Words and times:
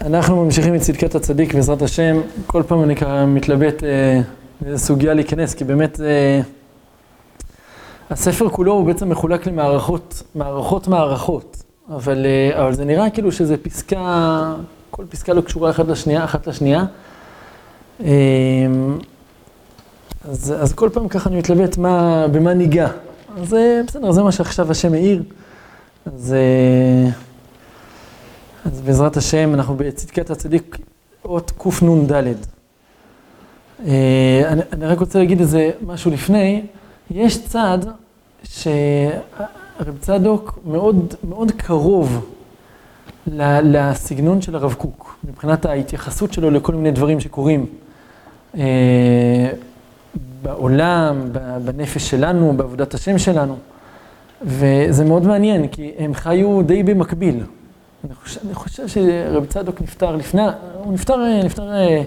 אנחנו 0.00 0.44
ממשיכים 0.44 0.74
את 0.74 0.80
צדקת 0.80 1.14
הצדיק 1.14 1.54
בעזרת 1.54 1.82
השם, 1.82 2.20
כל 2.46 2.62
פעם 2.66 2.82
אני 2.82 2.96
ככה 2.96 3.26
מתלבט 3.26 3.84
אה, 3.84 4.20
באיזה 4.60 4.78
סוגיה 4.78 5.14
להיכנס, 5.14 5.54
כי 5.54 5.64
באמת 5.64 6.00
אה, 6.00 6.40
הספר 8.10 8.48
כולו 8.48 8.72
הוא 8.72 8.86
בעצם 8.86 9.08
מחולק 9.08 9.46
למערכות, 9.46 10.22
מערכות 10.34 10.88
מערכות, 10.88 11.62
אבל, 11.88 12.26
אה, 12.26 12.62
אבל 12.62 12.72
זה 12.72 12.84
נראה 12.84 13.10
כאילו 13.10 13.32
שזה 13.32 13.56
פסקה, 13.56 14.54
כל 14.90 15.04
פסקה 15.08 15.32
לא 15.32 15.40
קשורה 15.40 15.70
אחת 15.70 15.88
לשנייה, 15.88 16.24
אחת 16.24 16.46
לשנייה. 16.46 16.84
אה, 18.04 18.08
אז, 20.28 20.54
אז 20.60 20.72
כל 20.72 20.88
פעם 20.92 21.08
ככה 21.08 21.30
אני 21.30 21.38
מתלבט 21.38 21.78
מה, 21.78 22.26
במה 22.28 22.54
ניגע. 22.54 22.88
אז 23.36 23.54
אה, 23.54 23.80
בסדר, 23.86 24.12
זה 24.12 24.22
מה 24.22 24.32
שעכשיו 24.32 24.70
השם 24.70 24.92
העיר. 24.92 25.22
אז... 26.06 26.34
אה, 26.34 27.29
אז 28.64 28.80
בעזרת 28.80 29.16
השם, 29.16 29.54
אנחנו 29.54 29.76
בצדקת 29.76 30.30
הצדיק, 30.30 30.78
אות 31.24 31.52
קנ"ד. 31.58 32.12
אה, 33.86 34.42
אני, 34.72 34.86
רק 34.86 34.98
רוצה 34.98 35.18
להגיד 35.18 35.40
איזה 35.40 35.70
משהו 35.86 36.10
לפני. 36.10 36.62
יש 37.10 37.46
צד 37.46 37.78
שרב 38.42 39.98
צדוק 40.00 40.58
מאוד, 40.66 41.14
מאוד 41.28 41.52
קרוב 41.56 42.30
לסגנון 43.26 44.42
של 44.42 44.54
הרב 44.54 44.74
קוק, 44.74 45.16
מבחינת 45.24 45.66
ההתייחסות 45.66 46.32
שלו 46.32 46.50
לכל 46.50 46.74
מיני 46.74 46.90
דברים 46.90 47.20
שקורים 47.20 47.66
אה, 48.56 49.50
בעולם, 50.42 51.32
בנפש 51.64 52.10
שלנו, 52.10 52.52
בעבודת 52.56 52.94
השם 52.94 53.18
שלנו. 53.18 53.56
וזה 54.42 55.04
מאוד 55.04 55.26
מעניין, 55.26 55.68
כי 55.68 55.92
הם 55.98 56.14
חיו 56.14 56.62
די 56.62 56.82
במקביל. 56.82 57.44
אני 58.04 58.14
חושב, 58.14 58.40
אני 58.44 58.54
חושב 58.54 58.88
שרב 58.88 59.44
צדוק 59.44 59.80
נפטר 59.80 60.16
לפני, 60.16 60.42
הוא 60.84 60.92
נפטר, 60.92 61.16
נפטר 61.44 61.72
אה, 61.72 62.02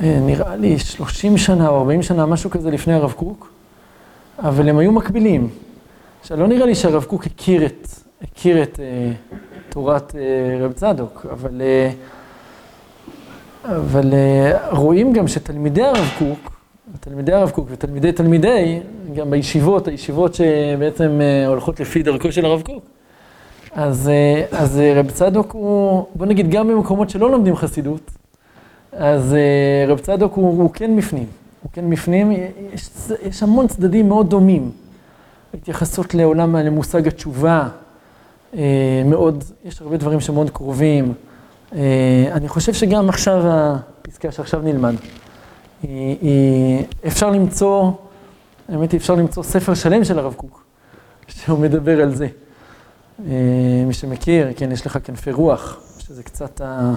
נראה 0.00 0.56
לי 0.56 0.78
30 0.78 1.38
שנה 1.38 1.68
או 1.68 1.78
40 1.78 2.02
שנה, 2.02 2.26
משהו 2.26 2.50
כזה 2.50 2.70
לפני 2.70 2.94
הרב 2.94 3.12
קוק, 3.12 3.52
אבל 4.38 4.68
הם 4.68 4.78
היו 4.78 4.92
מקבילים. 4.92 5.48
עכשיו, 6.20 6.40
לא 6.40 6.46
נראה 6.46 6.66
לי 6.66 6.74
שהרב 6.74 7.04
קוק 7.04 7.26
הכיר 7.26 7.66
את, 7.66 7.88
הכיר 8.22 8.62
את 8.62 8.80
אה, 8.80 9.12
תורת 9.68 10.14
אה, 10.14 10.64
רב 10.64 10.72
צדוק, 10.72 11.26
אבל, 11.32 11.62
אה, 11.62 11.90
אבל 13.64 14.14
אה, 14.14 14.70
רואים 14.70 15.12
גם 15.12 15.28
שתלמידי 15.28 15.82
הרב 15.82 16.10
קוק, 16.18 16.50
תלמידי 17.00 17.32
הרב 17.32 17.50
קוק 17.50 17.68
ותלמידי 17.70 18.12
תלמידי, 18.12 18.80
גם 19.14 19.30
בישיבות, 19.30 19.88
הישיבות 19.88 20.34
שבעצם 20.34 21.20
אה, 21.20 21.46
הולכות 21.46 21.80
לפי 21.80 22.02
דרכו 22.02 22.32
של 22.32 22.44
הרב 22.44 22.62
קוק, 22.62 22.84
אז, 23.72 24.08
אה, 24.08 24.58
אז 24.58 24.80
רב 24.96 25.10
צדוק 25.10 25.52
הוא, 25.52 26.06
בוא 26.14 26.26
נגיד, 26.26 26.50
גם 26.50 26.68
במקומות 26.68 27.10
שלא 27.10 27.30
לומדים 27.30 27.56
חסידות, 27.56 28.10
אז 28.92 29.36
רב 29.88 29.98
צדוק 29.98 30.34
הוא, 30.34 30.62
הוא 30.62 30.70
כן 30.70 30.96
בפנים. 30.96 31.26
הוא 31.62 31.70
כן 31.72 31.90
בפנים, 31.90 32.32
יש, 32.72 32.90
יש 33.22 33.42
המון 33.42 33.68
צדדים 33.68 34.08
מאוד 34.08 34.30
דומים. 34.30 34.70
התייחסות 35.54 36.14
לעולם, 36.14 36.56
למושג 36.56 37.06
התשובה, 37.08 37.68
אה, 38.54 39.02
מאוד, 39.04 39.44
יש 39.64 39.80
הרבה 39.80 39.96
דברים 39.96 40.20
שמאוד 40.20 40.50
קרובים. 40.50 41.14
אה, 41.74 42.28
אני 42.32 42.48
חושב 42.48 42.72
שגם 42.72 43.08
עכשיו, 43.08 43.42
הפסקה 43.44 44.32
שעכשיו 44.32 44.60
נלמד, 44.62 44.94
היא, 45.82 46.16
היא, 46.20 46.84
אפשר 47.06 47.30
למצוא, 47.30 47.90
האמת 48.68 48.92
היא, 48.92 48.98
אפשר 48.98 49.14
למצוא 49.14 49.42
ספר 49.42 49.74
שלם 49.74 50.04
של 50.04 50.18
הרב 50.18 50.34
קוק, 50.34 50.64
שהוא 51.28 51.58
מדבר 51.58 52.02
על 52.02 52.14
זה. 52.14 52.28
אה, 53.26 53.84
מי 53.86 53.92
שמכיר, 53.94 54.48
כן, 54.56 54.72
יש 54.72 54.86
לך 54.86 54.98
כנפי 55.04 55.32
רוח, 55.32 55.80
שזה 55.98 56.22
קצת 56.22 56.60
ה... 56.60 56.94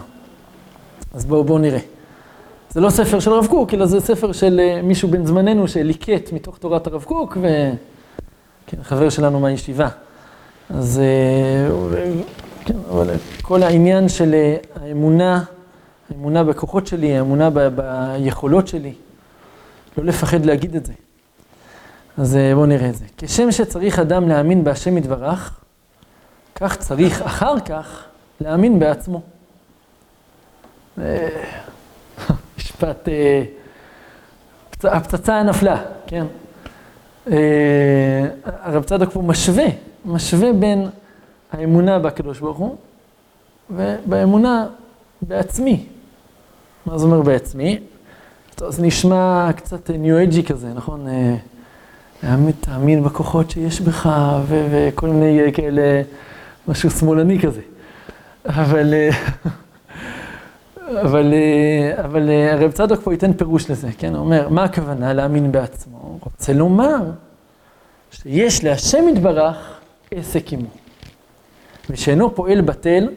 אז 1.13 1.25
בואו 1.25 1.43
בוא 1.43 1.59
נראה. 1.59 1.79
זה 2.69 2.81
לא 2.81 2.89
ספר 2.89 3.19
של 3.19 3.31
הרב 3.31 3.47
קוק, 3.47 3.73
אלא 3.73 3.85
זה 3.85 3.99
ספר 3.99 4.31
של 4.31 4.79
מישהו 4.83 5.09
בן 5.09 5.25
זמננו 5.25 5.67
שליקט 5.67 6.31
מתוך 6.33 6.57
תורת 6.57 6.87
הרב 6.87 7.03
קוק, 7.03 7.37
וכן, 7.37 8.83
חבר 8.83 9.09
שלנו 9.09 9.39
מהישיבה. 9.39 9.87
אז 10.69 11.01
כן, 12.65 12.75
אבל 12.89 13.09
כל 13.41 13.63
העניין 13.63 14.09
של 14.09 14.35
האמונה, 14.75 15.43
האמונה 16.09 16.43
בכוחות 16.43 16.87
שלי, 16.87 17.17
האמונה 17.17 17.49
ב, 17.49 17.67
ביכולות 17.67 18.67
שלי, 18.67 18.93
לא 19.97 20.03
לפחד 20.03 20.45
להגיד 20.45 20.75
את 20.75 20.85
זה. 20.85 20.93
אז 22.17 22.37
בואו 22.53 22.65
נראה 22.65 22.89
את 22.89 22.95
זה. 22.95 23.05
כשם 23.17 23.51
שצריך 23.51 23.99
אדם 23.99 24.29
להאמין 24.29 24.63
בהשם 24.63 24.97
יתברך, 24.97 25.62
כך 26.63 26.75
צריך 26.75 27.21
אחר 27.21 27.59
כך 27.59 28.03
להאמין 28.41 28.79
בעצמו. 28.79 29.21
משפט, 32.57 33.09
הפצצה 34.83 35.43
נפלה, 35.43 35.77
כן? 36.07 36.25
הרב 38.45 38.83
צדוק 38.83 39.11
פה 39.11 39.21
משווה, 39.21 39.65
משווה 40.05 40.53
בין 40.53 40.89
האמונה 41.51 41.99
בקדוש 41.99 42.39
ברוך 42.39 42.57
הוא 42.57 42.75
ובאמונה 43.69 44.67
בעצמי. 45.21 45.85
מה 46.85 46.97
זה 46.97 47.05
אומר 47.05 47.21
בעצמי? 47.21 47.79
טוב, 48.55 48.71
זה 48.71 48.81
נשמע 48.81 49.49
קצת 49.55 49.89
ניו-אייג'י 49.89 50.43
כזה, 50.43 50.67
נכון? 50.75 51.07
תאמין 52.59 53.03
בכוחות 53.03 53.51
שיש 53.51 53.81
בך 53.81 54.09
וכל 54.47 55.07
מיני 55.07 55.53
כאלה, 55.53 56.01
משהו 56.67 56.91
שמאלני 56.91 57.39
כזה. 57.39 57.61
אבל... 58.45 58.93
אבל, 61.01 61.33
אבל 62.03 62.29
הרב 62.51 62.71
צדוק 62.71 63.01
פה 63.03 63.13
ייתן 63.13 63.33
פירוש 63.33 63.71
לזה, 63.71 63.89
כן? 63.97 64.15
הוא 64.15 64.25
אומר, 64.25 64.49
מה 64.49 64.63
הכוונה 64.63 65.13
להאמין 65.13 65.51
בעצמו? 65.51 65.97
הוא 66.01 66.19
רוצה 66.23 66.53
לומר 66.53 67.11
שיש 68.11 68.63
להשם 68.63 69.07
יתברך 69.07 69.79
עסק 70.11 70.53
עמו. 70.53 70.67
ושאינו 71.89 72.35
פועל 72.35 72.61
בטל, 72.61 73.09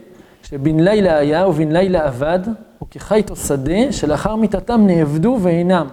שבן 0.42 0.80
לילה 0.80 1.18
היה 1.18 1.48
ובן 1.48 1.72
לילה 1.72 2.08
אבד, 2.08 2.38
וכחית 2.82 3.30
או 3.30 3.36
שדה, 3.36 3.92
שלאחר 3.92 4.36
מיתתם 4.36 4.86
נאבדו 4.86 5.38
ואינם. 5.42 5.86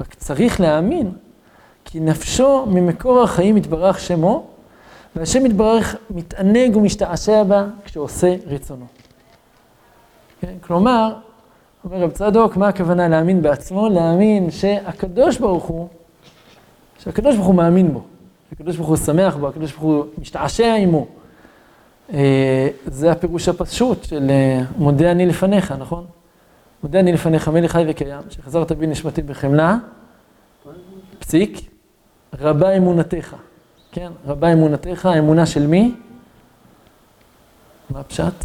רק 0.00 0.14
צריך 0.14 0.60
להאמין, 0.60 1.10
כי 1.84 2.00
נפשו 2.00 2.66
ממקור 2.66 3.22
החיים 3.22 3.56
יתברך 3.56 4.00
שמו, 4.00 4.46
והשם 5.18 5.46
יתברך 5.46 5.96
מתענג 6.10 6.76
ומשתעשע 6.76 7.42
בה 7.42 7.66
כשעושה 7.84 8.34
רצונו. 8.46 8.86
כן? 10.40 10.54
כלומר, 10.60 11.14
אומר 11.84 11.96
רב 11.96 12.10
צדוק, 12.10 12.56
מה 12.56 12.68
הכוונה 12.68 13.08
להאמין 13.08 13.42
בעצמו? 13.42 13.88
להאמין 13.88 14.50
שהקדוש 14.50 15.38
ברוך 15.38 15.64
הוא, 15.64 15.88
שהקדוש 16.98 17.34
ברוך 17.34 17.46
הוא 17.46 17.54
מאמין 17.54 17.92
בו, 17.92 18.02
שהקדוש 18.50 18.76
ברוך 18.76 18.88
הוא 18.88 18.96
שמח 18.96 19.36
בו, 19.36 19.48
הקדוש 19.48 19.72
ברוך 19.72 19.82
הוא 19.82 20.04
משתעשע 20.18 20.74
עמו. 20.74 21.06
זה 22.86 23.12
הפירוש 23.12 23.48
הפשוט 23.48 24.04
של 24.04 24.30
מודה 24.76 25.10
אני 25.10 25.26
לפניך, 25.26 25.72
נכון? 25.72 26.06
מודה 26.82 27.00
אני 27.00 27.12
לפניך, 27.12 27.48
מלך 27.48 27.72
חי 27.72 27.84
וקיים, 27.88 28.22
שחזרת 28.30 28.72
בי 28.72 28.86
נשמתי 28.86 29.22
בחמלה, 29.22 29.76
פסיק, 31.18 31.60
רבה 32.40 32.76
אמונתך, 32.76 33.36
כן? 33.92 34.12
רבה 34.26 34.52
אמונתך, 34.52 35.06
האמונה 35.06 35.46
של 35.46 35.66
מי? 35.66 35.94
מה 37.90 38.00
הפשט? 38.00 38.44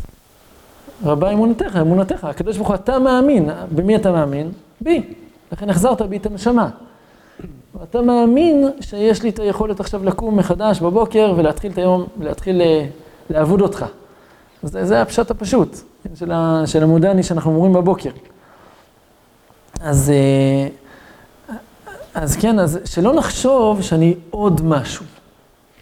רבה 1.03 1.31
אמונתך, 1.31 1.77
אמונתך, 1.81 2.23
הקדוש 2.23 2.57
ברוך 2.57 2.67
הוא, 2.67 2.75
אתה 2.75 2.99
מאמין, 2.99 3.49
במי 3.75 3.95
אתה 3.95 4.11
מאמין? 4.11 4.51
בי, 4.81 5.13
לכן 5.51 5.69
החזרת 5.69 6.01
בי 6.01 6.17
את 6.17 6.25
הנשמה. 6.25 6.69
אתה 7.83 8.01
מאמין 8.01 8.69
שיש 8.81 9.23
לי 9.23 9.29
את 9.29 9.39
היכולת 9.39 9.79
עכשיו 9.79 10.03
לקום 10.03 10.37
מחדש 10.37 10.79
בבוקר 10.79 11.33
ולהתחיל 11.37 11.71
את 11.71 11.77
היום, 11.77 12.05
ולהתחיל 12.17 12.61
לעבוד 13.29 13.61
אותך. 13.61 13.85
זה, 14.63 14.85
זה 14.85 15.01
הפשט 15.01 15.31
הפשוט 15.31 15.77
של, 16.15 16.31
ה, 16.31 16.63
של 16.65 16.83
המודעני 16.83 17.23
שאנחנו 17.23 17.55
אומרים 17.55 17.73
בבוקר. 17.73 18.09
אז, 19.81 20.11
אז 22.13 22.35
כן, 22.35 22.59
אז 22.59 22.79
שלא 22.85 23.13
נחשוב 23.13 23.81
שאני 23.81 24.15
עוד 24.29 24.61
משהו, 24.63 25.05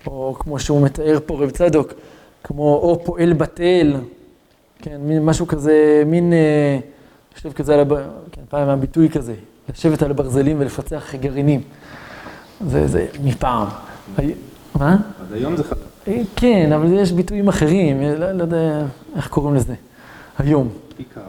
או 0.08 0.36
כמו 0.40 0.60
שהוא 0.60 0.82
מתאר 0.82 1.20
פה 1.26 1.44
רב 1.44 1.50
צדוק, 1.50 1.94
כמו 2.44 2.76
או 2.76 3.02
פועל 3.06 3.34
בטל, 3.34 3.96
כן, 4.80 5.02
מין 5.02 5.26
משהו 5.26 5.48
כזה, 5.48 6.04
מין, 6.06 6.34
יושב 7.36 7.54
כזה 7.54 7.74
על 7.74 7.80
הב... 7.80 7.96
כן, 8.32 8.42
פעם 8.50 8.70
הביטוי 8.70 9.10
כזה, 9.10 9.34
לשבת 9.70 10.02
על 10.02 10.12
הברזלים 10.12 10.58
ולפצח 10.60 11.16
גרעינים. 11.16 11.62
זה, 12.68 12.88
זה 12.88 13.08
מפעם. 13.24 13.68
מה? 14.76 14.98
אז 15.22 15.34
היום 15.34 15.56
זה 15.56 15.64
חדש. 15.64 15.80
כן, 16.36 16.72
אבל 16.76 16.94
יש 16.94 17.12
ביטויים 17.12 17.48
אחרים, 17.48 18.02
לא, 18.02 18.32
לא 18.32 18.44
יודע 18.44 18.86
איך 19.16 19.28
קוראים 19.28 19.56
לזה, 19.56 19.74
היום. 20.38 20.70
כיכר. 20.98 21.22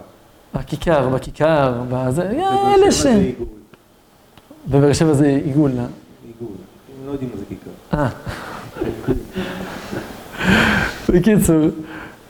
הכיכר, 0.54 1.08
בכיכר, 1.08 1.82
בזה, 1.90 2.30
אלה 2.74 2.92
ש... 2.92 3.06
בבאר 4.68 4.92
שבע 4.92 5.12
זה 5.12 5.40
עיגול. 5.44 5.70
עיגול. 5.70 5.82
הם 7.00 7.06
לא 7.06 7.12
יודעים 7.12 7.30
מה 7.30 7.36
זה 7.36 7.44
כיכר. 7.48 7.98
אה. 7.98 8.08
בקיצור, 11.08 11.56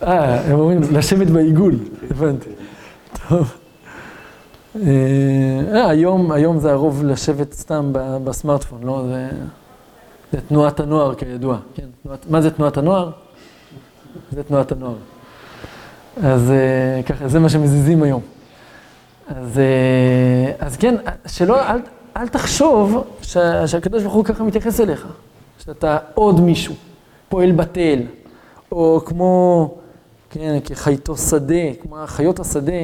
אה, 0.02 0.40
הם 0.40 0.58
אומרים 0.58 0.80
לשבת 0.92 1.26
בעיגול, 1.26 1.74
הבנתי. 2.10 2.50
טוב. 3.28 3.54
אה, 4.76 5.90
היום, 5.90 6.32
היום 6.32 6.58
זה 6.58 6.72
הרוב 6.72 7.04
לשבת 7.04 7.52
סתם 7.52 7.92
בסמארטפון, 8.24 8.82
לא? 8.82 9.04
זה, 10.32 10.40
תנועת 10.48 10.80
הנוער 10.80 11.14
כידוע, 11.14 11.58
כן? 11.74 11.86
מה 12.30 12.40
זה 12.40 12.50
תנועת 12.50 12.76
הנוער? 12.76 13.10
זה 14.32 14.42
תנועת 14.42 14.72
הנוער. 14.72 14.94
אז 16.22 16.50
אה, 16.50 17.02
ככה, 17.02 17.28
זה 17.28 17.38
מה 17.38 17.48
שמזיזים 17.48 18.02
היום. 18.02 18.22
אז, 19.28 19.58
אה, 19.58 20.66
אז 20.66 20.76
כן, 20.76 20.94
שלא, 21.26 21.62
אל, 21.62 21.78
אל 22.16 22.28
תחשוב 22.28 23.04
שה, 23.22 23.66
שהקדוש 23.66 24.02
ברוך 24.02 24.14
הוא 24.14 24.24
ככה 24.24 24.44
מתייחס 24.44 24.80
אליך, 24.80 25.06
שאתה 25.64 25.98
עוד 26.14 26.40
מישהו, 26.40 26.74
פועל 27.28 27.52
בתל, 27.52 27.98
או 28.72 29.00
כמו, 29.04 29.74
כן, 30.30 30.58
כחייתו 30.64 31.16
שדה, 31.16 31.74
כמו 31.82 31.96
חיות 32.06 32.40
השדה, 32.40 32.82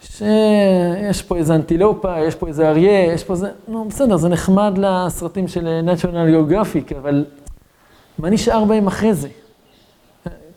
שיש 0.00 1.22
פה 1.22 1.36
איזה 1.36 1.54
אנטילופה, 1.54 2.20
יש 2.20 2.34
פה 2.34 2.48
איזה 2.48 2.68
אריה, 2.68 3.12
יש 3.12 3.24
פה 3.24 3.34
זה, 3.34 3.50
נו 3.68 3.84
בסדר, 3.84 4.16
זה 4.16 4.28
נחמד 4.28 4.78
לסרטים 4.78 5.48
של 5.48 5.80
national 5.86 6.52
geographic, 6.52 6.96
אבל 6.98 7.24
מה 8.18 8.30
נשאר 8.30 8.64
בהם 8.64 8.86
אחרי 8.86 9.14
זה? 9.14 9.28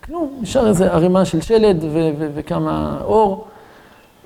כלום, 0.04 0.40
נשאר 0.42 0.68
איזה 0.68 0.94
ערימה 0.94 1.26
של 1.26 1.42
שלד 1.42 1.84
וכמה 2.36 3.00
אור, 3.04 3.48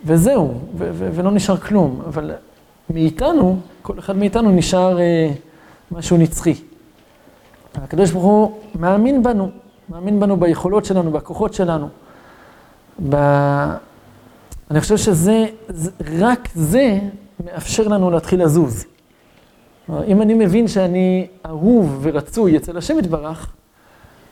וזהו, 0.05 0.53
ולא 0.77 1.31
נשאר 1.31 1.57
כלום. 1.57 2.01
אבל 2.07 2.31
מאיתנו, 2.89 3.57
כל 3.81 3.99
אחד 3.99 4.15
מאיתנו 4.15 4.51
נשאר 4.51 4.99
אה, 4.99 5.31
משהו 5.91 6.17
נצחי. 6.17 6.70
הקדוש 7.75 8.11
ברוך 8.11 8.23
הוא 8.23 8.51
מאמין 8.79 9.23
בנו, 9.23 9.49
מאמין 9.89 10.19
בנו 10.19 10.37
ביכולות 10.37 10.85
שלנו, 10.85 11.11
בכוחות 11.11 11.53
שלנו. 11.53 11.87
ב... 13.09 13.15
אני 14.71 14.81
חושב 14.81 14.97
שזה, 14.97 15.45
זה, 15.67 15.91
רק 16.19 16.49
זה 16.55 16.99
מאפשר 17.45 17.87
לנו 17.87 18.11
להתחיל 18.11 18.43
לזוז. 18.43 18.85
אם 20.07 20.21
אני 20.21 20.33
מבין 20.33 20.67
שאני 20.67 21.27
אהוב 21.45 21.99
ורצוי 22.01 22.57
אצל 22.57 22.77
השם 22.77 22.99
יתברך, 22.99 23.53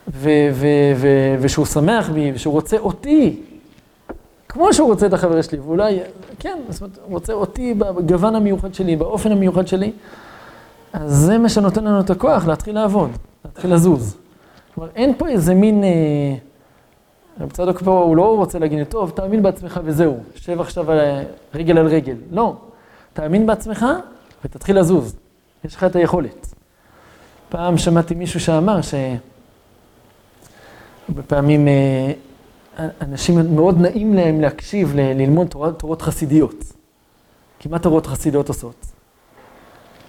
ו- 0.07 0.49
ו- 0.53 0.93
ו- 0.95 1.35
ושהוא 1.39 1.65
שמח 1.65 2.09
בי, 2.09 2.31
ושהוא 2.35 2.53
רוצה 2.53 2.77
אותי, 2.77 3.41
כמו 4.49 4.73
שהוא 4.73 4.89
רוצה 4.89 5.05
את 5.05 5.13
החבר 5.13 5.41
שלי, 5.41 5.59
ואולי, 5.59 5.99
כן, 6.39 6.57
זאת 6.69 6.81
אומרת, 6.81 6.97
הוא 6.97 7.13
רוצה 7.13 7.33
אותי 7.33 7.73
בגוון 7.73 8.35
המיוחד 8.35 8.73
שלי, 8.73 8.95
באופן 8.95 9.31
המיוחד 9.31 9.67
שלי, 9.67 9.91
אז 10.93 11.11
זה 11.11 11.37
מה 11.37 11.49
שנותן 11.49 11.83
לנו 11.83 11.99
את 11.99 12.09
הכוח 12.09 12.47
להתחיל 12.47 12.75
לעבוד, 12.75 13.09
להתחיל 13.45 13.73
לזוז. 13.73 14.17
כלומר, 14.73 14.89
אין 14.95 15.13
פה 15.17 15.27
איזה 15.27 15.53
מין... 15.53 15.83
אה, 15.83 16.35
רב 17.39 17.51
צדוק 17.51 17.83
פה, 17.83 17.99
הוא 17.99 18.17
לא 18.17 18.37
רוצה 18.37 18.59
להגיד, 18.59 18.87
טוב, 18.87 19.09
תאמין 19.09 19.43
בעצמך 19.43 19.79
וזהו, 19.83 20.17
שב 20.35 20.61
עכשיו 20.61 20.91
על, 20.91 20.99
רגל 21.55 21.77
על 21.77 21.87
רגל. 21.87 22.15
לא, 22.31 22.55
תאמין 23.13 23.45
בעצמך 23.45 23.85
ותתחיל 24.45 24.79
לזוז, 24.79 25.15
יש 25.65 25.75
לך 25.75 25.83
את 25.83 25.95
היכולת. 25.95 26.53
פעם 27.49 27.77
שמעתי 27.77 28.15
מישהו 28.15 28.39
שאמר 28.39 28.81
ש... 28.81 28.93
הרבה 31.09 31.23
פעמים 31.23 31.67
אה, 31.67 32.11
אנשים 33.01 33.55
מאוד 33.55 33.81
נעים 33.81 34.13
להם 34.13 34.41
להקשיב, 34.41 34.95
ללמוד 34.95 35.47
תורות, 35.47 35.79
תורות 35.79 36.01
חסידיות. 36.01 36.63
כי 37.59 37.69
מה 37.69 37.79
תורות 37.79 38.07
חסידיות 38.07 38.47
עושות? 38.47 38.85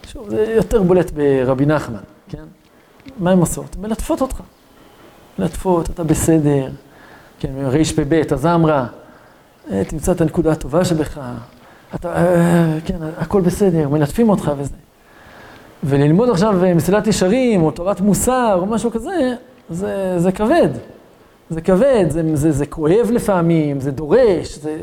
שוב, 0.07 0.31
זה 0.31 0.53
יותר 0.57 0.83
בולט 0.83 1.11
ברבי 1.11 1.67
נחמן, 1.67 2.01
כן? 2.29 2.45
מה 3.19 3.31
הן 3.31 3.39
עושות? 3.39 3.77
מלטפות 3.77 4.21
אותך. 4.21 4.41
מלטפות, 5.39 5.91
אתה 5.91 6.05
בסדר, 6.05 6.69
כן, 7.39 7.53
רפ"ב, 7.57 8.23
הזמרה, 8.31 8.87
אה, 9.71 9.83
תמצא 9.85 10.13
את 10.13 10.21
הנקודה 10.21 10.53
הטובה 10.53 10.85
שבך, 10.85 11.21
אתה, 11.95 12.17
אה, 12.17 12.79
כן, 12.85 12.97
הכל 13.19 13.41
בסדר, 13.41 13.89
מלטפים 13.89 14.29
אותך 14.29 14.53
וזה. 14.59 14.75
וללמוד 15.85 16.31
עכשיו 16.31 16.61
מסילת 16.75 17.07
ישרים, 17.07 17.63
או 17.63 17.71
תורת 17.71 18.01
מוסר, 18.01 18.59
או 18.61 18.67
משהו 18.67 18.91
כזה, 18.91 19.35
זה, 19.71 20.15
זה 20.19 20.33
כבד. 20.33 20.69
זה 21.51 21.61
כבד, 21.61 22.05
זה, 22.09 22.23
זה, 22.35 22.53
זה 22.53 22.67
כואב 22.67 23.11
לפעמים, 23.13 23.81
זה 23.81 23.91
דורש, 23.91 24.59
זה... 24.59 24.79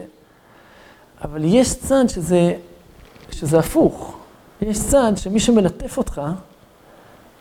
אבל 1.24 1.42
יש 1.44 1.74
צד 1.74 2.04
שזה, 2.08 2.54
שזה 3.32 3.60
הפוך. 3.60 4.18
יש 4.62 4.80
צד 4.80 5.12
שמי 5.16 5.40
שמלטף 5.40 5.98
אותך, 5.98 6.22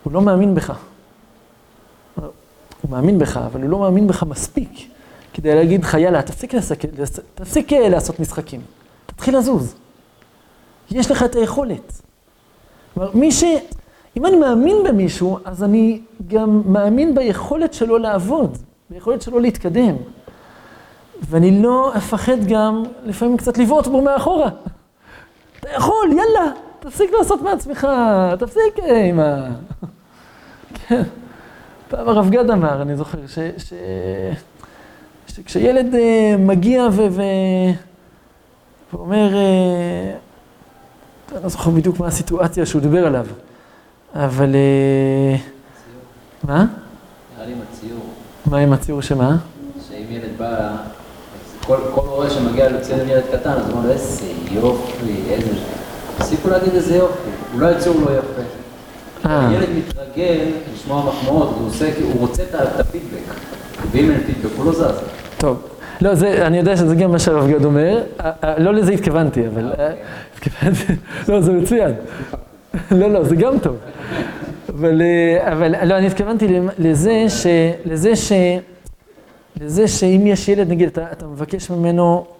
הוא 0.06 0.12
לא 0.12 0.22
מאמין 0.22 0.54
בך. 0.54 0.72
הוא 2.82 2.90
מאמין 2.90 3.18
בך, 3.18 3.36
אבל 3.36 3.62
הוא 3.62 3.70
לא 3.70 3.78
מאמין 3.78 4.06
בך 4.06 4.22
מספיק 4.22 4.70
כדי 5.34 5.54
להגיד 5.54 5.84
לך, 5.84 5.94
יאללה, 5.94 6.22
תפסיק, 6.22 6.54
לסק... 6.54 6.80
תפסיק 7.34 7.72
אה, 7.72 7.88
לעשות 7.88 8.20
משחקים, 8.20 8.60
תתחיל 9.06 9.38
לזוז. 9.38 9.74
יש 10.90 11.10
לך 11.10 11.22
את 11.22 11.34
היכולת. 11.34 12.02
כלומר, 12.94 13.10
מי 13.14 13.32
ש... 13.32 13.44
אם 14.16 14.26
אני 14.26 14.36
מאמין 14.36 14.76
במישהו, 14.88 15.38
אז 15.44 15.64
אני 15.64 16.00
גם 16.26 16.62
מאמין 16.66 17.14
ביכולת 17.14 17.74
שלו 17.74 17.98
לעבוד, 17.98 18.58
ביכולת 18.90 19.22
שלו 19.22 19.38
להתקדם. 19.38 19.96
ואני 21.22 21.62
לא 21.62 21.92
אפחד 21.96 22.44
גם 22.48 22.82
לפעמים 23.04 23.36
קצת 23.36 23.58
לבעוט 23.58 23.86
בו 23.86 24.02
מאחורה. 24.02 24.50
אתה 25.60 25.68
יכול, 25.76 26.08
יאללה, 26.08 26.52
תפסיק 26.80 27.10
לעשות 27.18 27.42
מעצמך, 27.42 27.86
תפסיק 28.38 28.78
אה, 28.82 29.04
עם 29.04 29.20
ה... 29.20 29.48
פעם 31.88 32.08
הרב 32.08 32.30
גד 32.30 32.50
אמר, 32.50 32.82
אני 32.82 32.96
זוכר, 32.96 33.18
ש... 33.26 33.38
ש... 33.58 33.72
שכשילד 35.26 35.94
uh, 35.94 35.96
מגיע 36.38 36.88
ו... 36.92 37.06
ו... 37.10 37.22
ואומר, 38.92 39.28
uh, 39.32 41.34
אני 41.34 41.42
לא 41.42 41.48
זוכר 41.48 41.70
בדיוק 41.70 42.00
מה 42.00 42.06
הסיטואציה 42.06 42.66
שהוא 42.66 42.82
דיבר 42.82 43.06
עליו. 43.06 43.26
אבל... 44.14 44.54
אה, 44.54 45.36
מה? 46.44 46.66
נראה 47.34 47.46
לי 47.46 47.52
עם 47.52 47.58
הציור. 47.70 48.00
מה 48.46 48.58
עם 48.58 48.72
הציור 48.72 49.02
שמה? 49.02 49.36
שאם 49.88 50.04
ילד 50.10 50.38
בא, 50.38 50.76
כל 51.66 51.76
הורה 51.94 52.30
שמגיע 52.30 52.68
לציין 52.68 53.08
ילד 53.08 53.24
קטן, 53.32 53.50
אז 53.50 53.70
הוא 53.70 53.78
אומר, 53.78 53.90
איזה 53.90 54.26
יופי, 54.50 55.30
איזה... 55.30 55.50
תפסיקו 56.18 56.48
להגיד 56.48 56.74
איזה 56.74 56.96
יופי, 56.96 57.30
אולי 57.54 57.74
הציור 57.74 58.00
לא 58.00 58.10
יפה. 58.10 58.55
אה. 59.26 59.48
הילד 59.48 59.68
מתרגל 59.78 60.44
לשמוע 60.74 61.04
מחמאות, 61.06 61.50
הוא 62.02 62.20
רוצה 62.20 62.42
את 62.42 62.80
הפידבק. 62.80 63.34
ואם 63.90 64.10
אין 64.10 64.20
פידבק, 64.26 64.56
הוא 64.56 64.66
לא 64.66 64.72
זז. 64.72 65.00
טוב. 65.38 65.62
לא, 66.00 66.14
זה, 66.14 66.46
אני 66.46 66.58
יודע 66.58 66.76
שזה 66.76 66.94
גם 66.94 67.10
מה 67.10 67.18
שהרב 67.18 67.48
גד 67.48 67.64
אומר, 67.64 68.02
לא 68.58 68.74
לזה 68.74 68.92
התכוונתי, 68.92 69.42
אבל... 69.46 69.72
לא, 71.28 71.40
זה 71.40 71.52
מצוין. 71.52 71.92
לא, 72.90 73.10
לא, 73.10 73.24
זה 73.24 73.36
גם 73.36 73.58
טוב. 73.58 73.76
אבל, 74.68 75.02
אה, 75.02 75.52
אבל 75.52 75.84
לא, 75.86 75.96
אני 75.96 76.06
התכוונתי 76.06 76.58
לזה 76.78 77.24
ש... 77.28 77.46
לזה 77.84 78.16
ש... 78.16 78.32
לזה 79.60 79.88
שאם 79.88 80.22
יש 80.26 80.48
ילד, 80.48 80.68
נגיד, 80.68 80.88
אתה, 80.88 81.04
אתה 81.12 81.26
מבקש 81.26 81.70
ממנו 81.70 82.24
אה, 82.28 82.35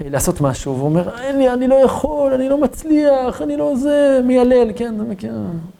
לעשות 0.00 0.40
משהו, 0.40 0.74
והוא 0.76 0.88
אומר, 0.88 1.18
אין 1.20 1.38
לי, 1.38 1.52
אני 1.52 1.68
לא 1.68 1.74
יכול, 1.74 2.32
אני 2.32 2.48
לא 2.48 2.58
מצליח, 2.58 3.42
אני 3.42 3.56
לא 3.56 3.76
זה, 3.76 4.20
מיילל, 4.24 4.70
כן, 4.76 4.94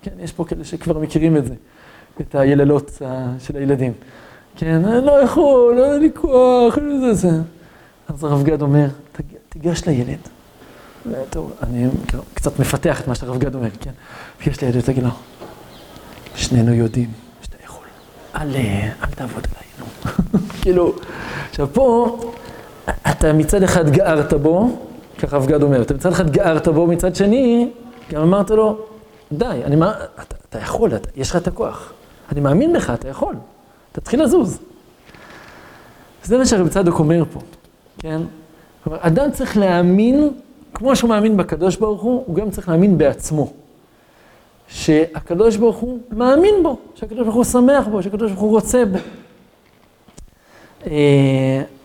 כן, 0.02 0.10
יש 0.18 0.32
פה 0.32 0.44
כאלה 0.44 0.64
שכבר 0.64 0.98
מכירים 0.98 1.37
את 1.37 1.46
זה, 1.46 1.54
את 2.20 2.34
היללות 2.34 3.02
של 3.38 3.56
הילדים. 3.56 3.92
כן, 4.56 4.84
אני 4.84 5.06
לא 5.06 5.22
יכול, 5.22 5.78
אין 5.84 6.00
לי 6.00 6.10
כוח, 6.14 6.78
אין 6.78 7.00
לי 7.00 7.14
זה. 7.14 7.30
אז 8.08 8.25
הרב 8.25 8.42
גד 8.42 8.62
אומר, 8.62 8.87
תיגש 9.48 9.84
לילד. 9.87 10.18
טוב, 11.30 11.52
אני 11.62 11.88
קצת 12.34 12.60
מפתח 12.60 13.00
את 13.00 13.08
מה 13.08 13.14
שהרב 13.14 13.38
גד 13.38 13.54
אומר, 13.54 13.68
כן? 13.80 13.90
ויש 14.46 14.62
לידי, 14.62 14.82
תגיד 14.82 15.04
לו, 15.04 15.10
שנינו 16.34 16.75
יודעים 16.75 17.10
שאתה 17.42 17.56
יכול. 17.64 17.87
אל, 18.34 18.56
אל 19.02 19.10
תעבוד 19.14 19.46
עליי, 19.50 19.68
נו. 19.78 20.10
כאילו, 20.62 20.94
עכשיו 21.50 21.68
פה, 21.72 22.18
אתה 23.11 23.33
מצד 23.33 23.62
אחד 23.62 23.90
גערת 23.90 24.35
בו, 24.35 24.78
ככה 25.18 25.37
הרב 25.37 25.47
גד 25.47 25.62
אומר, 25.62 25.83
אתה 25.83 25.95
מצד 25.95 26.12
אחד 26.12 26.30
גערת 26.30 26.68
בו, 26.68 26.87
מצד 26.87 27.16
שני, 27.16 27.71
גם 28.11 28.23
אמרת 28.23 28.50
לו, 28.50 28.78
די, 29.33 29.61
אני 29.64 29.76
מה, 29.76 29.92
אתה, 30.23 30.37
אתה 30.49 30.59
יכול, 30.59 30.95
אתה, 30.95 31.09
יש 31.16 31.30
לך 31.30 31.37
את 31.37 31.47
הכוח. 31.47 31.92
אני 32.33 32.40
מאמין 32.40 32.73
בך, 32.73 32.90
אתה 32.90 33.09
יכול. 33.09 33.35
תתחיל 33.92 34.23
לזוז. 34.23 34.59
זה 36.25 36.38
מה 36.38 36.47
שהרב 36.47 36.68
צדוק 36.68 36.99
אומר 36.99 37.25
פה, 37.33 37.40
כן? 37.99 38.21
כלומר, 38.85 38.99
אדם 39.00 39.30
צריך 39.30 39.57
להאמין 39.57 40.30
כמו 40.75 40.97
שהוא 40.97 41.11
מאמין 41.11 41.37
בקדוש 41.37 41.76
ברוך 41.76 42.02
הוא, 42.02 42.25
הוא 42.26 42.37
גם 42.37 42.50
צריך 42.50 42.68
להאמין 42.68 42.99
בעצמו. 42.99 43.52
שהקדוש 44.68 45.57
ברוך 45.57 45.76
הוא 45.76 45.99
מאמין 46.11 46.54
בו, 46.62 46.78
שהקדוש 46.95 47.23
ברוך 47.23 47.35
הוא 47.35 47.45
שמח 47.45 47.87
בו, 47.88 48.02
שהקדוש 48.02 48.30
ברוך 48.33 48.42
הוא 48.42 48.50
רוצה 48.50 48.83
בו. 48.85 48.99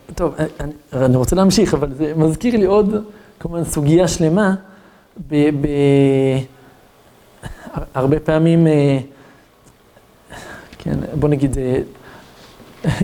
אה, 0.08 0.14
טוב, 0.14 0.34
אני, 0.60 0.72
אני 0.92 1.16
רוצה 1.16 1.36
להמשיך, 1.36 1.74
אבל 1.74 1.94
זה 1.94 2.12
מזכיר 2.16 2.56
לי 2.56 2.64
עוד, 2.64 3.04
כמובן, 3.40 3.64
סוגיה 3.64 4.08
שלמה. 4.08 4.54
ב, 5.28 5.50
ב, 5.60 5.68
הרבה 7.94 8.20
פעמים, 8.20 8.66
אה, 8.66 8.98
כן, 10.78 10.98
בוא 11.20 11.28
נגיד, 11.28 11.58
אה, 11.58 11.80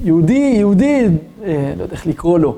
יהודי, 0.05 0.55
יהודי, 0.59 1.07
אה, 1.45 1.73
לא 1.77 1.83
יודע 1.83 1.95
איך 1.95 2.07
לקרוא 2.07 2.39
לו, 2.39 2.57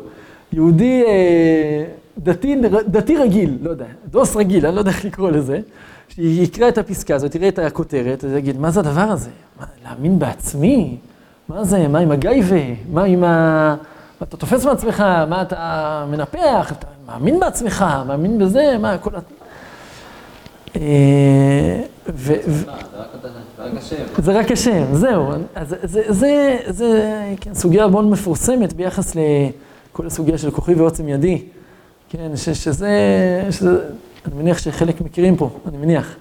יהודי 0.52 1.02
אה, 1.06 1.84
דתי, 2.18 2.56
דתי 2.86 3.16
רגיל, 3.16 3.58
לא 3.62 3.70
יודע, 3.70 3.84
דוס 4.10 4.36
רגיל, 4.36 4.66
אני 4.66 4.74
לא 4.74 4.80
יודע 4.80 4.90
איך 4.90 5.04
לקרוא 5.04 5.30
לזה, 5.30 5.60
שיקרא 6.08 6.68
את 6.68 6.78
הפסקה 6.78 7.14
הזאת, 7.14 7.32
תראה 7.32 7.48
את 7.48 7.58
הכותרת, 7.58 8.24
ויגיד, 8.30 8.58
מה 8.58 8.70
זה 8.70 8.80
הדבר 8.80 9.00
הזה? 9.00 9.30
מה, 9.60 9.66
להאמין 9.84 10.18
בעצמי? 10.18 10.96
מה 11.48 11.64
זה? 11.64 11.88
מה 11.88 11.98
עם 11.98 12.10
הגייבה? 12.10 12.56
מה 12.92 13.04
עם 13.04 13.24
ה... 13.24 13.76
אתה 14.22 14.36
תופס 14.36 14.64
מעצמך, 14.64 15.00
מה 15.28 15.42
אתה 15.42 16.04
מנפח, 16.10 16.72
אתה 16.78 16.86
מאמין 17.06 17.40
בעצמך, 17.40 17.84
מאמין 18.06 18.38
בזה, 18.38 18.76
מה 18.80 18.98
כל 18.98 19.10
זה 22.16 22.34
רק 22.34 23.08
אתה- 23.20 24.22
זה 24.22 24.32
רק 24.32 24.50
השם. 24.50 24.84
זהו. 24.94 25.30
אז 25.54 25.74
זה, 25.82 26.02
זה, 26.08 26.56
זה 26.68 27.12
כן, 27.40 27.54
סוגיה 27.54 27.86
מאוד 27.86 28.04
מפורסמת 28.04 28.72
ביחס 28.72 29.14
לכל 29.16 30.06
הסוגיה 30.06 30.38
של 30.38 30.50
כוחי 30.50 30.74
ועוצם 30.74 31.08
ידי. 31.08 31.42
כן, 32.08 32.30
שזה, 32.36 32.90
אני 34.26 34.34
מניח 34.34 34.58
שחלק 34.58 35.00
מכירים 35.00 35.36
פה, 35.36 35.50
אני 35.68 35.76
מניח, 35.76 36.14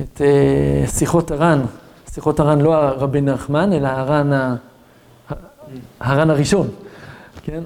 את 0.00 0.20
אה, 0.24 0.86
שיחות 0.86 1.30
הר"ן. 1.30 1.60
שיחות 2.14 2.40
הר"ן 2.40 2.60
לא 2.60 2.74
הרבי 2.74 3.20
נחמן, 3.20 3.72
אלא 3.72 3.88
הר"ן, 3.88 4.32
ה- 4.32 4.54
הר"ן 6.00 6.30
הראשון, 6.30 6.68
כן? 7.48 7.62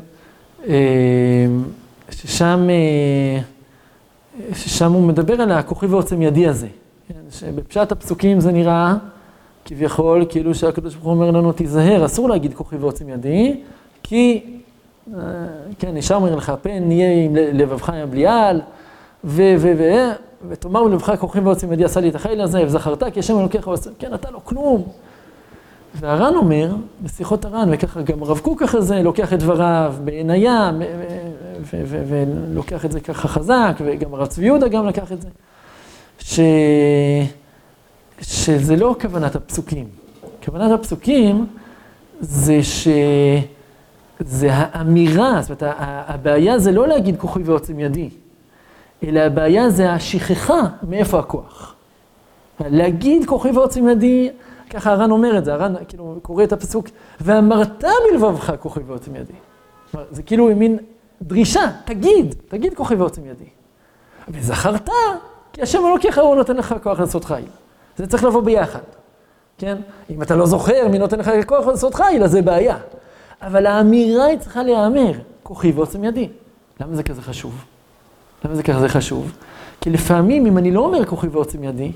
אה, 0.69 1.47
ששם, 2.11 2.69
אה, 2.71 3.41
ששם 4.55 4.93
הוא 4.93 5.03
מדבר 5.03 5.41
על 5.41 5.53
הכוחי 5.53 5.87
ועוצם 5.87 6.23
ידי 6.23 6.49
הזה. 6.49 6.67
כן, 7.09 7.15
שבפשט 7.31 7.93
הפסוקים 7.93 8.41
זה 8.41 8.53
נראה 8.53 8.95
כביכול 9.65 10.27
כאילו 10.29 10.55
שהקדוש 10.55 10.95
ברוך 10.95 11.05
הוא 11.05 11.13
אומר 11.13 11.31
לנו 11.31 11.53
תיזהר, 11.53 12.05
אסור 12.05 12.29
להגיד 12.29 12.55
כוחי 12.55 12.77
ועוצם 12.77 13.09
ידי, 13.09 13.61
כי, 14.03 14.45
אה, 15.15 15.21
כן, 15.79 15.97
ישר 15.97 16.15
אומר 16.15 16.37
לך, 16.37 16.53
פן 16.63 16.91
יהיה 16.91 17.25
עם 17.25 17.37
לבבך 17.37 17.89
עם 17.89 18.03
הבליעל, 18.03 18.61
ו... 19.25 19.55
ו... 19.59 19.73
ו... 19.79 19.83
ותאמר 20.49 20.85
בלבבך 20.85 21.13
כוחי 21.21 21.41
ועוצם 21.41 21.73
ידי 21.73 21.85
עשה 21.85 22.01
לי 22.01 22.09
את 22.09 22.15
החיל 22.15 22.41
הזה, 22.41 22.65
וזכרת 22.67 23.03
כי 23.13 23.21
השם 23.21 23.39
אלוקיך 23.39 23.67
עושה, 23.67 23.91
כן, 23.99 24.15
אתה 24.15 24.31
לא 24.31 24.41
כלום. 24.45 24.83
והר"ן 25.95 26.35
אומר, 26.35 26.75
בשיחות 27.03 27.45
הר"ן, 27.45 27.69
וככה 27.73 28.03
גם 28.03 28.23
הרב 28.23 28.39
קוק 28.39 28.63
אחרי 28.63 28.83
זה 28.83 29.03
לוקח 29.03 29.33
את 29.33 29.39
דבריו 29.39 29.95
בעיניה, 30.05 30.73
ו- 31.61 31.83
ו- 31.87 32.03
ולוקח 32.09 32.85
את 32.85 32.93
זה 32.93 33.01
ככה 33.01 33.29
חזק, 33.29 33.77
וגם 33.85 34.15
הרב 34.15 34.27
צבי 34.27 34.45
יהודה 34.45 34.69
גם 34.69 34.87
לקח 34.87 35.13
את 35.13 35.23
זה, 35.23 35.29
ש... 36.19 36.41
שזה 38.21 38.77
לא 38.77 38.97
כוונת 39.01 39.37
הפסוקים. 39.37 39.87
כוונת 40.45 40.73
הפסוקים 40.81 41.47
זה 42.21 42.63
ש... 42.63 42.89
זה 44.21 44.49
האמירה, 44.53 45.43
זאת 45.43 45.63
אומרת, 45.63 45.77
הבעיה 46.07 46.59
זה 46.59 46.73
לא 46.73 46.89
להגיד 46.89 47.17
כוחי 47.19 47.43
ועוצם 47.43 47.81
ידי, 47.81 48.11
אלא 49.05 49.21
הבעיה 49.21 49.71
זה 49.71 49.93
השכחה 49.93 50.61
מאיפה 50.89 51.19
הכוח. 51.19 51.75
להגיד 52.61 53.27
כוחי 53.27 53.51
ועוצם 53.51 53.89
ידי, 53.89 54.31
ככה 54.73 54.93
הר"ן 54.93 55.11
אומר 55.11 55.39
את 55.39 55.45
זה, 55.45 55.55
הר"ן 55.55 55.75
כאילו 55.89 56.19
קורא 56.23 56.45
את 56.45 56.53
הפסוק, 56.53 56.87
ואמרת 57.21 57.85
בלבבך 58.11 58.53
כוחי 58.61 58.81
ועוצם 58.87 59.17
ידי. 59.17 59.33
זה 60.11 60.23
כאילו 60.23 60.57
מין 60.57 60.79
דרישה, 61.23 61.71
תגיד, 61.85 62.35
תגיד 62.49 62.75
כוחי 62.75 62.95
ועוצם 62.95 63.23
ידי. 63.27 63.45
וזכרת, 64.29 64.89
כי 65.53 65.63
השם 65.63 65.79
אלוקיך 65.87 66.19
הוא 66.19 66.37
נותן 66.37 66.57
לך 66.57 66.75
כוח 66.83 67.01
לעשות 67.01 67.25
חיל. 67.25 67.45
זה 67.97 68.07
צריך 68.07 68.25
לבוא 68.25 68.43
ביחד, 68.43 68.81
כן? 69.59 69.77
אם 70.11 70.23
אתה 70.23 70.37
לא 70.37 70.47
זוכר 70.47 70.89
מי 70.89 70.99
נותן 70.99 71.19
לך 71.19 71.31
כוח 71.47 71.67
לעשות 71.67 71.95
חיל, 71.95 72.25
אז 72.25 72.31
זה 72.31 72.43
בעיה. 72.43 72.77
אבל 73.43 73.67
האמירה 73.67 74.25
היא 74.25 74.39
צריכה 74.39 74.63
להיאמר, 74.63 75.13
כוחי 75.43 75.73
ועוצם 75.73 76.05
ידי. 76.05 76.29
למה 76.81 76.97
זה 76.97 77.03
כזה 77.03 77.23
חשוב? 77.23 77.65
למה 78.45 78.55
זה 78.55 78.63
כזה 78.63 78.89
חשוב? 78.89 79.33
כי 79.81 79.91
לפעמים, 79.91 80.47
אם 80.47 80.59
אני 80.59 80.73
לא 80.73 80.81
אומר 80.81 81.07
כוחי 81.07 81.27
ועוצם 81.27 81.65
ידי, 81.65 81.93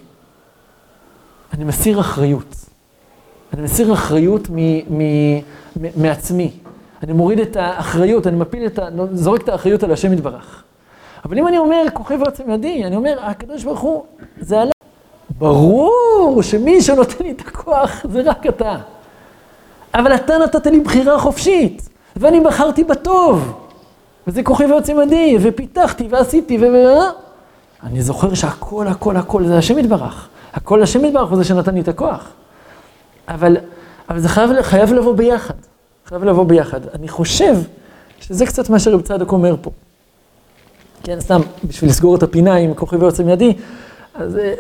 אני 1.55 1.65
מסיר 1.65 2.00
אחריות. 2.00 2.55
אני 3.55 3.62
מסיר 3.62 3.93
אחריות 3.93 4.49
מעצמי. 5.97 6.50
אני 7.03 7.12
מוריד 7.12 7.41
את 7.41 7.57
האחריות, 7.57 8.26
אני 8.26 8.37
מפיל 8.37 8.67
את 8.67 8.79
ה... 8.79 8.88
זורק 9.12 9.43
את 9.43 9.49
האחריות 9.49 9.83
על 9.83 9.93
השם 9.93 10.12
יתברך. 10.12 10.62
אבל 11.25 11.38
אם 11.38 11.49
אני 11.49 11.59
אומר 11.59 11.83
כוחי 11.93 12.15
ועוצם 12.15 12.50
ידי, 12.50 12.85
אני 12.85 12.97
אומר, 12.97 13.19
הקדוש 13.23 13.65
ברוך 13.65 13.81
הוא, 13.81 14.05
זה 14.41 14.61
עליי. 14.61 14.73
ברור 15.38 16.43
שמי 16.43 16.83
שנותן 16.83 17.25
לי 17.25 17.31
את 17.31 17.41
הכוח 17.41 18.07
זה 18.11 18.23
רק 18.25 18.47
אתה. 18.47 18.76
אבל 19.95 20.15
אתה 20.15 20.38
נתת 20.38 20.67
לי 20.67 20.81
בחירה 20.81 21.19
חופשית, 21.19 21.88
ואני 22.17 22.41
בחרתי 22.41 22.85
בטוב. 22.85 23.53
וזה 24.26 24.43
כוחי 24.43 24.65
ועוצם 24.65 24.97
ידי, 25.00 25.37
ופיתחתי 25.41 26.07
ועשיתי, 26.11 26.59
ו... 26.59 26.65
אני 27.83 28.03
זוכר 28.03 28.35
שהכל, 28.35 28.87
הכל, 28.87 29.17
הכל 29.17 29.47
זה 29.47 29.59
השם 29.59 29.79
יתברך. 29.79 30.29
הכל 30.57 30.83
השם 30.83 31.05
יתברך 31.05 31.29
הוא 31.29 31.37
זה 31.37 31.45
שנתן 31.45 31.75
לי 31.75 31.81
את 31.81 31.89
הכוח. 31.89 32.29
אבל, 33.29 33.57
אבל 34.09 34.21
זה 34.21 34.29
חייב, 34.29 34.63
חייב 34.63 34.93
לבוא 34.93 35.15
ביחד. 35.15 35.55
חייב 36.07 36.25
לבוא 36.25 36.45
ביחד. 36.45 36.81
אני 36.95 37.09
חושב 37.09 37.57
שזה 38.21 38.47
קצת 38.47 38.71
מה 38.71 38.79
שרב 38.79 39.01
צדוק 39.01 39.33
אומר 39.33 39.57
פה. 39.63 39.71
כן, 41.03 41.21
סתם, 41.21 41.41
בשביל 41.65 41.91
לסגור 41.91 42.17
את 42.17 42.23
הפינה 42.23 42.55
עם 42.55 42.75
כוחי 42.75 42.97
ועוצם 42.97 43.29
ידי, 43.29 43.55
אז 44.15 44.37
אה, 44.37 44.55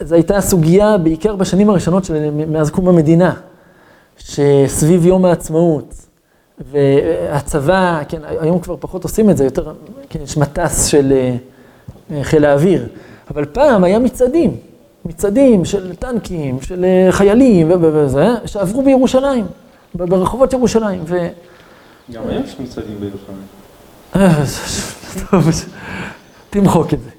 זו 0.00 0.14
הייתה 0.14 0.40
סוגיה 0.40 0.98
בעיקר 0.98 1.36
בשנים 1.36 1.70
הראשונות 1.70 2.04
של, 2.04 2.30
מאז 2.30 2.70
קום 2.70 2.88
המדינה, 2.88 3.34
שסביב 4.18 5.06
יום 5.06 5.24
העצמאות, 5.24 5.94
והצבא, 6.70 8.02
כן, 8.08 8.20
היום 8.24 8.60
כבר 8.60 8.76
פחות 8.80 9.04
עושים 9.04 9.30
את 9.30 9.36
זה, 9.36 9.44
יותר, 9.44 9.72
כן, 10.08 10.20
יש 10.22 10.36
מטס 10.36 10.86
של 10.86 11.12
אה, 12.12 12.24
חיל 12.24 12.44
האוויר, 12.44 12.88
אבל 13.30 13.44
פעם 13.44 13.84
היה 13.84 13.98
מצעדים, 13.98 14.56
מצעדים 15.04 15.64
של 15.64 15.94
טנקים, 15.94 16.60
של 16.60 16.84
אה, 16.84 17.12
חיילים 17.12 17.70
וזה, 17.70 18.28
שעברו 18.46 18.82
בירושלים, 18.82 19.46
ברחובות 19.94 20.52
ירושלים, 20.52 21.02
ו... 21.06 21.28
גם 22.12 22.22
היום 22.28 22.44
יש 22.44 22.60
מצעדים 22.60 23.00
בירושלים. 23.00 23.38
אה, 24.16 24.44
טוב, 25.30 25.48
תמחוק 26.50 26.94
את 26.94 26.98
זה. 27.00 27.10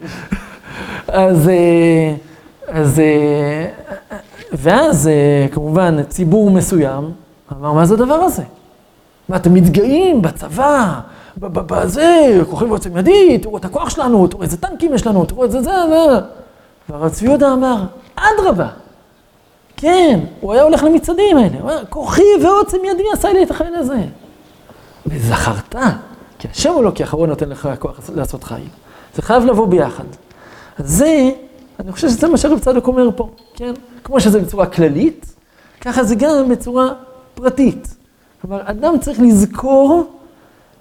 אז, 1.08 1.50
אה, 1.50 2.16
אז, 2.68 3.02
ואז 4.54 5.10
כמובן 5.52 6.04
ציבור 6.04 6.52
מסוים 6.52 7.12
אמר, 7.52 7.74
מה 7.74 7.86
זה 7.86 7.94
הדבר 7.94 8.14
הזה? 8.14 8.44
מה, 9.30 9.36
אתם 9.36 9.54
מתגאים 9.54 10.22
בצבא, 10.22 11.00
בזה, 11.38 12.42
כוחים 12.50 12.70
ועוצם 12.70 12.98
ידי, 12.98 13.38
תראו 13.38 13.58
את 13.58 13.66
הכוח 13.66 13.90
שלנו, 13.90 14.28
תראו 14.28 14.44
איזה 14.44 14.58
טנקים 14.58 14.94
יש 14.94 15.08
לנו, 15.08 15.26
תראו 15.26 15.46
את 15.46 15.52
זה, 15.52 15.62
זה, 15.62 15.72
זה. 15.90 16.20
והרב 16.92 17.10
צבי 17.10 17.28
יהודה 17.28 17.54
אמר, 17.54 17.84
אדרבה, 18.16 18.68
כן, 19.78 20.20
הוא 20.42 20.54
היה 20.54 20.64
הולך 20.64 20.84
למצעדים 20.84 21.38
האלה, 21.38 21.54
הוא 21.54 21.62
אומר, 21.62 21.84
כוחי 21.90 22.24
ועוצם 22.44 22.78
ידי 22.92 23.04
עשה 23.14 23.34
לי 23.34 23.44
את 23.44 23.52
החייל 23.52 23.76
הזה. 23.76 24.02
וזכרת, 25.06 25.76
כי 26.40 26.48
השם 26.52 26.74
הוא 26.74 26.84
לא 26.84 26.92
כי 26.96 27.04
אחרון 27.04 27.30
נותן 27.30 27.50
לך 27.50 27.70
כוח 27.80 28.00
לעשות 28.16 28.44
חיים. 28.44 28.70
זה 29.16 29.22
חייב 29.22 29.46
לבוא 29.46 29.68
ביחד. 29.68 30.04
אז 30.78 30.90
זה, 30.90 31.32
אני 31.80 31.92
חושב 31.92 32.08
שזה 32.08 32.28
מה 32.28 32.38
שהרב 32.38 32.60
צדוק 32.60 32.88
אומר 32.88 33.10
פה, 33.16 33.30
כן? 33.56 33.74
כמו 34.04 34.20
שזה 34.20 34.40
בצורה 34.40 34.66
כללית, 34.66 35.36
ככה 35.82 36.04
זה 36.04 36.16
גם 36.16 36.50
בצורה 36.50 36.94
פרטית. 37.34 37.96
כלומר, 38.42 38.62
אדם 38.64 39.00
צריך 39.00 39.20
לזכור 39.20 40.04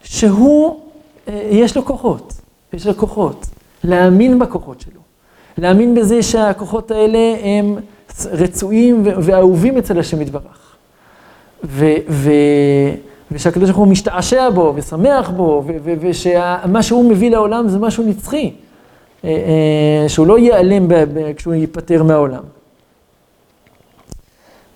שהוא, 0.03 0.81
אה, 1.29 1.49
יש 1.51 1.77
לו 1.77 1.85
כוחות, 1.85 2.33
יש 2.73 2.87
לו 2.87 2.97
כוחות. 2.97 3.47
להאמין 3.85 4.39
בכוחות 4.39 4.81
שלו. 4.81 5.01
להאמין 5.59 5.95
בזה 5.95 6.23
שהכוחות 6.23 6.91
האלה 6.91 7.37
הם 7.43 7.77
רצויים 8.25 9.03
ואהובים 9.05 9.79
אצל 9.79 9.99
השם 9.99 10.21
יתברך. 10.21 10.77
ושהקדוש 13.31 13.71
ברוך 13.71 13.79
הוא 13.79 13.89
משתעשע 13.89 14.51
בו 14.51 14.73
ושמח 14.77 15.31
בו, 15.31 15.65
ושמה 16.01 16.83
שהוא 16.83 17.11
מביא 17.11 17.31
לעולם 17.31 17.69
זה 17.69 17.79
משהו 17.79 18.05
נצחי, 18.05 18.53
אה, 19.25 19.31
אה, 19.31 20.09
שהוא 20.09 20.27
לא 20.27 20.39
ייעלם 20.39 20.89
כשהוא 21.37 21.55
ייפטר 21.55 22.03
מהעולם. 22.03 22.43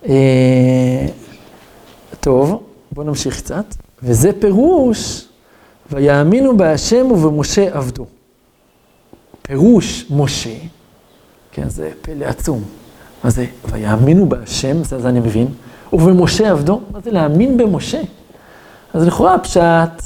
אה, 0.09 1.07
טוב, 2.21 2.63
בואו 2.93 3.07
נמשיך 3.07 3.37
קצת. 3.37 3.65
וזה 4.03 4.31
פירוש, 4.41 5.29
ויאמינו 5.91 6.57
בהשם 6.57 7.13
ובמשה 7.13 7.77
עבדו. 7.77 8.07
פירוש 9.47 10.07
משה, 10.11 10.55
כן, 11.53 11.69
זה 11.69 11.91
פלא 12.03 12.25
עצום. 12.25 12.63
מה 13.25 13.31
זה? 13.31 13.47
ויאמינו 13.71 14.29
בהשם, 14.29 14.85
זה, 14.85 15.01
זה 15.01 15.09
אני 15.09 15.21
מבין, 15.21 15.47
ובמשה 15.93 16.51
עבדו. 16.51 16.81
מה 16.93 17.01
זה 17.05 17.11
להאמין 17.11 17.57
במשה? 17.57 18.01
אז 18.95 19.07
לכאורה 19.07 19.39
פשט, 19.39 20.03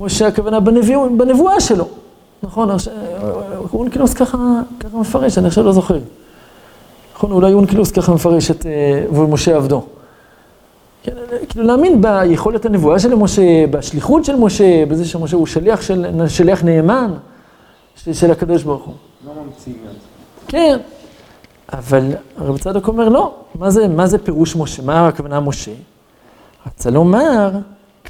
משה 0.00 0.26
הכוונה 0.26 0.60
בנבוא, 0.60 1.08
בנבואה 1.16 1.60
שלו. 1.60 1.88
נכון, 2.42 2.68
אונקלוס 3.74 4.14
ככה, 4.14 4.38
ככה 4.80 4.96
מפרש, 4.96 5.38
אני 5.38 5.46
עכשיו 5.46 5.64
לא 5.64 5.72
זוכר. 5.72 5.98
נכון, 7.14 7.32
אולי 7.32 7.52
אונקלוס 7.52 7.92
ככה 7.92 8.14
מפרש 8.14 8.50
את 8.50 8.66
ובמשה 9.10 9.56
עבדו. 9.56 9.82
כן, 11.02 11.12
כאילו 11.48 11.64
להאמין 11.64 12.02
ביכולת 12.02 12.64
הנבואה 12.64 12.98
של 12.98 13.14
משה, 13.14 13.66
בשליחות 13.70 14.24
של 14.24 14.36
משה, 14.36 14.86
בזה 14.86 15.04
שמשה 15.04 15.36
הוא 15.36 15.46
שליח, 15.46 15.82
של, 15.82 16.28
שליח 16.28 16.64
נאמן 16.64 17.12
של, 17.96 18.12
של 18.12 18.30
הקדוש 18.30 18.62
ברוך 18.62 18.84
הוא. 18.84 18.94
לא 19.26 19.32
ממציאים 19.42 19.78
את 19.86 19.92
זה. 19.92 19.98
כן, 20.48 20.78
אבל 21.72 22.12
הרב 22.36 22.58
צדוק 22.58 22.88
אומר 22.88 23.08
לא, 23.08 23.34
מה 23.54 23.70
זה, 23.70 23.88
מה 23.88 24.06
זה 24.06 24.18
פירוש 24.18 24.56
משה? 24.56 24.82
מה 24.82 25.08
הכוונה 25.08 25.40
משה? 25.40 25.72
רצה 26.66 26.90
לומר, 26.90 27.50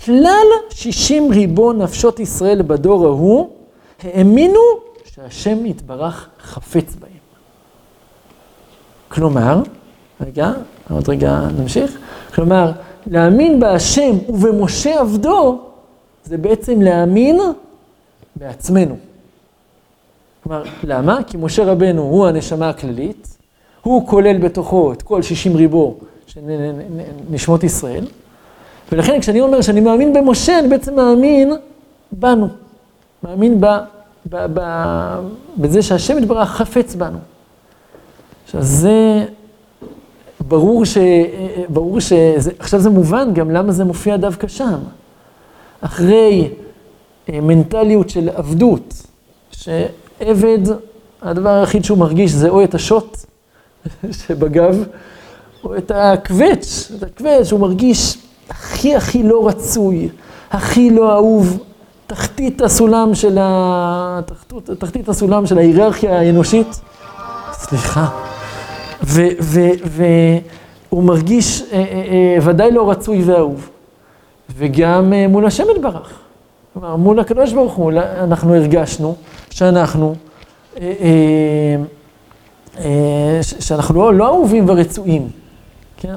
כלל 0.05 0.47
שישים 0.71 1.31
ריבון 1.33 1.83
נפשות 1.83 2.21
ישראל 2.21 2.62
בדור 2.62 3.07
ההוא, 3.07 3.50
האמינו 4.02 4.61
שהשם 5.05 5.66
יתברך 5.66 6.28
חפץ 6.40 6.95
בהם. 6.95 7.11
כלומר, 9.09 9.62
רגע, 10.21 10.52
עוד 10.90 11.09
רגע 11.09 11.40
נמשיך. 11.59 11.99
כלומר, 12.35 12.73
להאמין 13.07 13.61
בהשם 13.61 14.19
ובמשה 14.28 15.00
עבדו, 15.00 15.61
זה 16.25 16.38
בעצם 16.38 16.83
להאמין 16.83 17.40
בעצמנו. 18.37 18.97
כלומר, 20.47 20.62
למה? 20.85 21.19
כי 21.26 21.37
משה 21.37 21.65
רבנו 21.65 22.03
הוא 22.03 22.26
הנשמה 22.26 22.69
הכללית, 22.69 23.37
הוא 23.83 24.07
כולל 24.07 24.38
בתוכו 24.38 24.93
את 24.93 25.03
כל 25.03 25.23
שישים 25.23 25.57
ריבו 25.57 25.95
של 26.26 26.41
נשמות 27.31 27.65
ישראל, 27.65 28.07
ולכן 28.93 29.21
כשאני 29.21 29.41
אומר 29.41 29.61
שאני 29.61 29.81
מאמין 29.81 30.12
במשה, 30.12 30.59
אני 30.59 30.69
בעצם 30.69 30.97
מאמין 30.97 31.53
בנו. 32.12 32.49
מאמין 33.23 33.61
ב, 33.61 33.67
ב, 34.26 34.47
ב, 34.55 34.61
בזה 35.59 35.83
שהשם 35.83 36.19
יתברך 36.19 36.49
חפץ 36.49 36.95
בנו. 36.95 37.19
עכשיו 38.45 38.62
זה 38.62 39.25
ברור 40.41 40.85
ש... 40.85 40.99
ברור 41.69 42.00
ש... 42.00 42.12
עכשיו 42.59 42.81
זה 42.81 42.91
מובן 42.91 43.35
גם 43.35 43.50
למה 43.50 43.73
זה 43.73 43.85
מופיע 43.85 44.17
דווקא 44.17 44.49
שם. 44.49 44.79
אחרי 45.81 46.50
אה, 47.29 47.41
מנטליות 47.41 48.11
של 48.11 48.29
עבדות, 48.29 48.95
שעבד, 50.19 50.59
הדבר 51.23 51.51
היחיד 51.51 51.85
שהוא 51.85 51.99
מרגיש 51.99 52.31
זה 52.31 52.49
או 52.49 52.65
את 52.65 52.75
השוט 52.75 53.17
שבגב, 54.27 54.85
או 55.65 55.77
את 55.77 55.93
הקווץ', 55.95 56.93
את 56.99 57.03
הקווץ', 57.03 57.53
הוא 57.53 57.61
מרגיש 57.61 58.19
הכי 58.51 58.97
הכי 58.97 59.23
לא 59.23 59.49
רצוי, 59.49 60.09
הכי 60.51 60.91
לא 60.91 61.13
אהוב, 61.13 61.59
תחתית 62.07 62.63
הסולם 62.63 63.15
של 63.15 63.39
ה... 63.41 64.21
תחתית, 64.27 64.71
תחתית 64.79 65.09
הסולם 65.09 65.47
של 65.47 65.59
ההיררכיה 65.59 66.19
האנושית. 66.19 66.81
סליחה. 67.53 68.09
והוא 69.03 71.05
מרגיש 71.05 71.63
אה, 71.63 71.79
אה, 71.79 71.83
אה, 71.83 72.39
ודאי 72.43 72.71
לא 72.71 72.91
רצוי 72.91 73.23
ואהוב. 73.23 73.71
וגם 74.57 75.13
אה, 75.13 75.29
מול 75.29 75.47
השם 75.47 75.65
יתברך. 75.77 76.25
כלומר, 76.80 76.97
מול 76.97 77.21
הקדוש 77.21 77.52
ברוך 77.52 77.75
הוא, 77.75 77.92
אנחנו 78.18 78.54
הרגשנו 78.54 79.14
שאנחנו, 79.50 80.14
אה, 80.80 80.92
אה, 81.00 81.76
אה, 82.78 83.38
שאנחנו 83.42 83.95
לא, 83.95 84.14
לא 84.14 84.26
אהובים 84.26 84.68
ורצויים, 84.68 85.28
כן? 85.97 86.16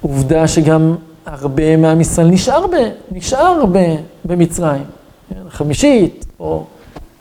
עובדה 0.00 0.48
שגם 0.48 0.96
הרבה 1.26 1.76
מעם 1.76 2.00
ישראל 2.00 2.26
נשאר, 2.26 2.66
ב, 2.66 2.74
נשאר 3.10 3.64
ב, 3.72 3.96
במצרים, 4.24 4.84
כן? 5.30 5.40
חמישית, 5.48 6.26
או 6.40 6.64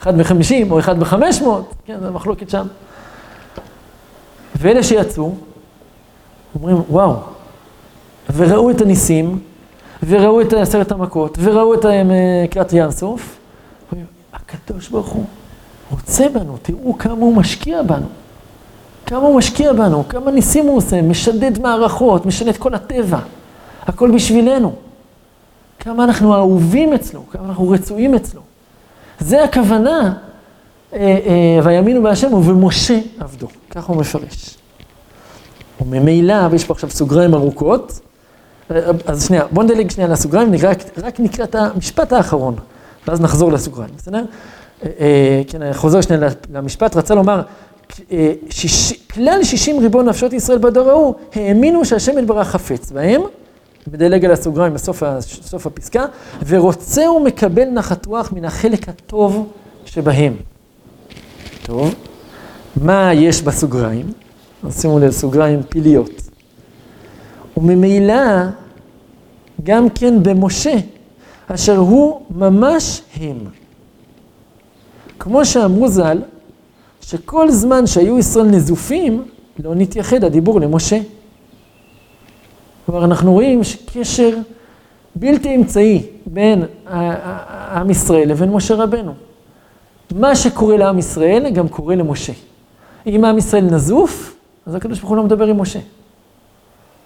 אחד 0.02 0.18
מחמישים, 0.18 0.72
או 0.72 0.80
אחד 0.80 1.00
בחמש 1.00 1.42
מאות, 1.42 1.74
כן, 1.86 1.98
זו 2.04 2.12
מחלוקת 2.12 2.50
שם. 2.50 2.68
ואלה 4.56 4.84
שיצאו, 4.84 5.36
אומרים, 6.56 6.82
וואו, 6.90 7.14
וראו 8.36 8.72
את 8.72 8.82
הניסים, 8.82 9.40
וראו 10.04 10.42
את 10.42 10.54
עשרת 10.54 10.92
המכות, 10.92 11.38
וראו 11.42 11.74
את 11.74 11.86
קריאת 12.50 12.74
ים 12.74 12.92
סוף, 12.92 13.38
הקדוש 14.34 14.90
ברוך 14.90 15.08
הוא 15.08 15.26
רוצה 15.92 16.30
בנו, 16.34 16.58
תראו 16.62 16.98
כמה 16.98 17.14
הוא 17.14 17.36
משקיע 17.36 17.84
בנו. 17.84 18.08
כמה 19.06 19.20
הוא 19.20 19.38
משקיע 19.38 19.74
בנו, 19.74 20.08
כמה 20.10 20.32
ניסים 20.32 20.66
הוא 20.66 20.78
עושה, 20.78 21.02
משדד 21.02 21.62
מערכות, 21.62 22.26
משנה 22.26 22.50
את 22.50 22.58
כל 22.58 22.74
הטבע. 22.74 23.20
הכל 23.88 24.12
בשבילנו. 24.12 24.74
כמה 25.80 26.04
אנחנו 26.04 26.36
אהובים 26.36 26.94
אצלו, 26.94 27.24
כמה 27.32 27.50
אנחנו 27.50 27.70
רצויים 27.70 28.16
אצלו. 28.16 28.42
זה 29.20 29.44
הכוונה, 29.44 30.14
אה, 30.94 31.00
אה, 31.00 31.60
ויאמינו 31.64 32.04
בהשם 32.04 32.34
ובמשה 32.34 33.00
עבדו. 33.20 33.48
ככה 33.72 33.94
הוא 33.94 34.02
מפרש. 34.02 34.58
וממילא, 35.82 36.48
ויש 36.52 36.66
פה 36.66 36.74
עכשיו 36.74 36.90
סוגריים 36.90 37.34
ארוכות, 37.34 37.92
אה, 37.92 38.07
אז 39.06 39.28
שנייה, 39.28 39.44
בוא 39.52 39.64
נדלג 39.64 39.90
שנייה 39.90 40.10
לסוגריים, 40.10 40.52
נקרא, 40.52 40.74
רק 40.98 41.20
נקרא 41.20 41.46
את 41.46 41.56
המשפט 41.56 42.14
האחרון, 42.14 42.56
ואז 43.08 43.22
נחזור 43.22 43.52
לסוגריים, 43.52 43.92
בסדר? 43.98 44.24
כן, 45.48 45.74
חוזר 45.74 46.02
שנייה 46.02 46.30
למשפט, 46.54 46.96
רצה 46.96 47.16
לומר, 47.16 47.42
שיש, 48.50 48.94
כלל 49.14 49.44
שישים 49.44 49.80
ריבון 49.80 50.10
נפשות 50.10 50.34
ישראל 50.34 50.58
בדור 50.58 50.90
ההוא, 50.90 51.14
האמינו 51.36 51.86
שהשם 51.86 52.18
יתברך 52.18 52.48
חפץ 52.48 52.92
בהם, 52.92 53.22
מדלג 53.92 54.26
על 54.26 54.32
הסוגריים 54.32 54.74
בסוף 54.74 55.66
הפסקה, 55.66 56.06
ורוצה 56.48 57.12
ומקבל 57.12 57.66
נחת 57.66 58.06
רוח 58.06 58.32
מן 58.32 58.46
החלק 58.46 58.90
הטוב 58.90 59.48
שבהם. 59.86 60.34
טוב, 61.66 61.96
מה 62.82 63.14
יש 63.14 63.42
בסוגריים? 63.42 64.12
אז 64.64 64.82
שימו 64.82 65.00
לב, 65.00 65.12
סוגריים 65.12 65.64
פיליות. 65.70 66.27
וממילא, 67.58 68.24
גם 69.64 69.90
כן 69.90 70.24
במשה, 70.24 70.76
אשר 71.48 71.78
הוא 71.78 72.22
ממש 72.30 73.02
הם. 73.16 73.38
כמו 75.20 75.46
שאמרו 75.46 75.88
ז"ל, 75.88 76.22
שכל 77.02 77.52
זמן 77.52 77.88
שהיו 77.88 78.20
ישראל 78.20 78.46
נזופים, 78.46 79.24
לא 79.64 79.76
נתייחד 79.76 80.24
הדיבור 80.24 80.60
למשה. 80.60 81.00
כלומר, 82.86 83.06
אנחנו 83.06 83.34
רואים 83.34 83.64
שקשר 83.64 84.38
בלתי 85.16 85.56
אמצעי 85.56 86.04
בין 86.26 86.64
עם 87.72 87.90
ישראל 87.90 88.30
לבין 88.30 88.52
משה 88.52 88.76
רבנו. 88.76 89.14
מה 90.16 90.36
שקורה 90.36 90.78
לעם 90.78 91.00
ישראל 91.00 91.50
גם 91.50 91.68
קורה 91.68 91.96
למשה. 91.96 92.34
אם 93.08 93.26
עם 93.26 93.38
ישראל 93.38 93.64
נזוף, 93.64 94.36
אז 94.66 94.76
הקדוש 94.76 95.00
ברוך 95.00 95.10
הוא 95.10 95.18
לא 95.18 95.24
מדבר 95.24 95.46
עם 95.46 95.62
משה. 95.62 95.80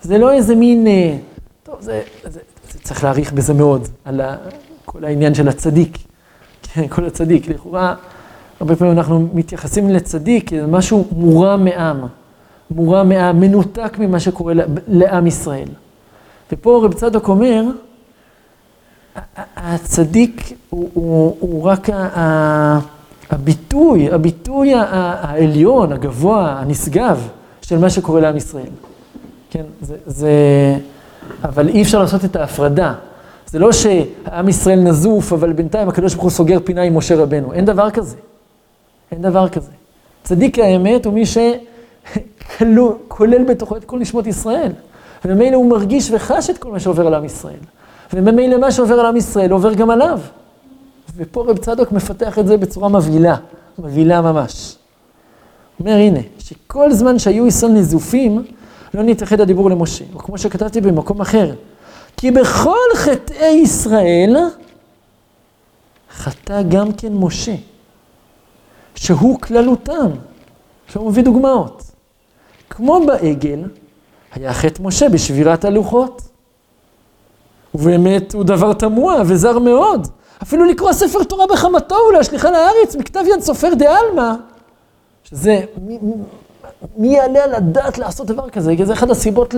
זה 0.01 0.17
לא 0.17 0.31
איזה 0.31 0.55
מין, 0.55 0.87
אה, 0.87 1.17
טוב, 1.63 1.75
זה, 1.79 2.01
זה, 2.23 2.39
זה 2.71 2.79
צריך 2.79 3.03
להעריך 3.03 3.33
בזה 3.33 3.53
מאוד, 3.53 3.87
על 4.05 4.21
ה, 4.21 4.35
כל 4.85 5.05
העניין 5.05 5.33
של 5.33 5.47
הצדיק. 5.47 5.97
כן, 6.63 6.87
כל 6.87 7.05
הצדיק, 7.05 7.47
לכאורה, 7.47 7.95
הרבה 8.59 8.75
פעמים 8.75 8.97
אנחנו 8.97 9.27
מתייחסים 9.33 9.89
לצדיק 9.89 10.49
כמשהו 10.49 11.07
מורם 11.11 11.65
מעם. 11.65 12.01
מורם 12.71 13.09
מעם, 13.09 13.39
מנותק 13.39 13.97
ממה 13.99 14.19
שקורה 14.19 14.53
לעם 14.87 15.27
ישראל. 15.27 15.67
ופה 16.51 16.81
רב 16.83 16.93
צדוק 16.93 17.27
אומר, 17.27 17.63
הצדיק 19.55 20.53
הוא, 20.69 20.89
הוא, 20.93 21.37
הוא 21.39 21.63
רק 21.63 21.89
הביטוי, 23.29 24.11
הביטוי 24.11 24.73
העליון, 24.75 25.91
הגבוה, 25.91 26.59
הנשגב 26.59 27.27
של 27.61 27.77
מה 27.77 27.89
שקורה 27.89 28.21
לעם 28.21 28.37
ישראל. 28.37 28.69
כן, 29.51 29.63
זה, 29.81 29.95
זה... 30.05 30.31
אבל 31.43 31.67
אי 31.67 31.81
אפשר 31.81 31.99
לעשות 31.99 32.25
את 32.25 32.35
ההפרדה. 32.35 32.93
זה 33.47 33.59
לא 33.59 33.71
שעם 33.71 34.49
ישראל 34.49 34.79
נזוף, 34.79 35.33
אבל 35.33 35.53
בינתיים 35.53 35.89
הקדוש 35.89 36.13
ברוך 36.13 36.23
הוא 36.23 36.31
סוגר 36.31 36.57
פינה 36.63 36.81
עם 36.81 36.97
משה 36.97 37.15
רבנו. 37.15 37.53
אין 37.53 37.65
דבר 37.65 37.89
כזה. 37.89 38.15
אין 39.11 39.21
דבר 39.21 39.49
כזה. 39.49 39.71
צדיק 40.23 40.59
האמת 40.59 41.05
הוא 41.05 41.13
מי 41.13 41.23
שכולל 42.59 43.43
בתוכו 43.43 43.77
את 43.77 43.85
כל 43.85 43.99
נשמות 43.99 44.27
ישראל. 44.27 44.71
וממילא 45.25 45.55
הוא 45.55 45.69
מרגיש 45.69 46.11
וחש 46.11 46.49
את 46.49 46.57
כל 46.57 46.71
מה 46.71 46.79
שעובר 46.79 47.07
על 47.07 47.13
עם 47.13 47.25
ישראל. 47.25 47.59
וממילא 48.13 48.57
מה 48.57 48.71
שעובר 48.71 48.99
על 48.99 49.05
עם 49.05 49.17
ישראל 49.17 49.51
עובר 49.51 49.73
גם 49.73 49.89
עליו. 49.89 50.19
ופה 51.17 51.45
רב 51.47 51.57
צדוק 51.57 51.91
מפתח 51.91 52.39
את 52.39 52.47
זה 52.47 52.57
בצורה 52.57 52.89
מבהילה, 52.89 53.35
מבהילה 53.79 54.21
ממש. 54.21 54.75
הוא 55.77 55.87
אומר, 55.87 55.97
הנה, 55.97 56.19
שכל 56.39 56.93
זמן 56.93 57.19
שהיו 57.19 57.47
ישראל 57.47 57.71
נזופים, 57.71 58.43
לא 58.93 59.03
נתאחד 59.03 59.41
הדיבור 59.41 59.69
למשה. 59.69 60.05
או 60.13 60.19
כמו 60.19 60.37
שכתבתי 60.37 60.81
במקום 60.81 61.21
אחר, 61.21 61.53
כי 62.17 62.31
בכל 62.31 62.87
חטאי 62.95 63.59
ישראל 63.63 64.35
חטא 66.11 66.61
גם 66.61 66.93
כן 66.93 67.13
משה, 67.13 67.55
שהוא 68.95 69.39
כללותם. 69.39 70.11
עכשיו 70.85 71.01
הוא 71.01 71.11
מביא 71.11 71.23
דוגמאות. 71.23 71.83
כמו 72.69 72.99
בעגל, 73.05 73.63
היה 74.33 74.53
חטא 74.53 74.81
משה 74.81 75.09
בשבירת 75.09 75.65
הלוחות. 75.65 76.21
ובאמת 77.75 78.33
הוא 78.33 78.43
דבר 78.43 78.73
תמוה 78.73 79.21
וזר 79.25 79.59
מאוד. 79.59 80.07
אפילו 80.43 80.65
לקרוא 80.65 80.93
ספר 80.93 81.23
תורה 81.23 81.45
בחמתו 81.47 81.95
ולהשליכה 82.09 82.51
לארץ 82.51 82.95
מכתב 82.95 83.23
יד 83.33 83.41
סופר 83.41 83.73
דה 83.73 83.97
עלמא, 83.99 84.33
שזה 85.23 85.61
מי 86.97 87.07
יעלה 87.07 87.43
על 87.43 87.55
הדעת 87.55 87.97
לעשות 87.97 88.27
דבר 88.27 88.49
כזה? 88.49 88.75
כי 88.75 88.85
זה 88.85 88.93
אחת 88.93 89.09
הסיבות 89.09 89.55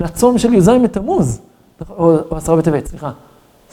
לצום 0.00 0.38
של 0.38 0.54
י"ז 0.54 0.68
בתמוז, 0.68 1.40
או, 1.90 2.16
או 2.30 2.36
עשרה 2.36 2.56
בטבת, 2.56 2.86
סליחה. 2.86 3.10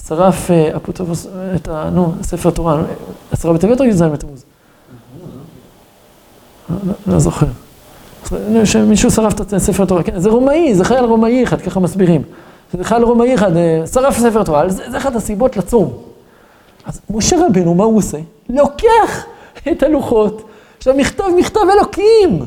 שרף 0.07 0.51
אה, 0.51 0.75
אפוטרופוס, 0.75 1.27
אה, 1.27 1.55
את 1.55 1.67
ה... 1.67 1.89
נו, 1.93 2.13
ספר 2.21 2.49
תורה, 2.49 2.75
אה, 2.75 2.83
עשרה 3.31 3.53
בטבת 3.53 3.79
או 3.79 3.85
י"ז 3.85 4.01
בתמוז? 4.01 4.43
לא, 6.69 6.93
לא, 7.07 7.19
זוכר. 7.19 7.45
שמישהו 8.63 9.11
שרף 9.11 9.41
את 9.41 9.57
ספר 9.57 9.85
תורה, 9.85 10.03
כן, 10.03 10.19
זה 10.19 10.29
רומאי, 10.29 10.75
זה 10.75 10.85
חייל 10.85 11.05
רומאי 11.05 11.43
אחד, 11.43 11.61
ככה 11.61 11.79
מסבירים. 11.79 12.21
זה 12.73 12.83
חייל 12.83 13.03
רומאי 13.03 13.35
אחד, 13.35 13.51
שרף 13.93 14.17
ספר 14.17 14.43
תורה, 14.43 14.69
זה 14.69 14.97
אחת 14.97 15.15
הסיבות 15.15 15.57
לצום. 15.57 15.93
אז 16.85 17.01
משה 17.09 17.45
רבנו, 17.45 17.73
מה 17.73 17.83
הוא 17.83 17.97
עושה? 17.97 18.17
לוקח 18.49 19.25
את 19.71 19.83
הלוחות. 19.83 20.41
עכשיו, 20.77 20.93
מכתב, 20.97 21.23
מכתב 21.37 21.61
אלוקים. 21.73 22.45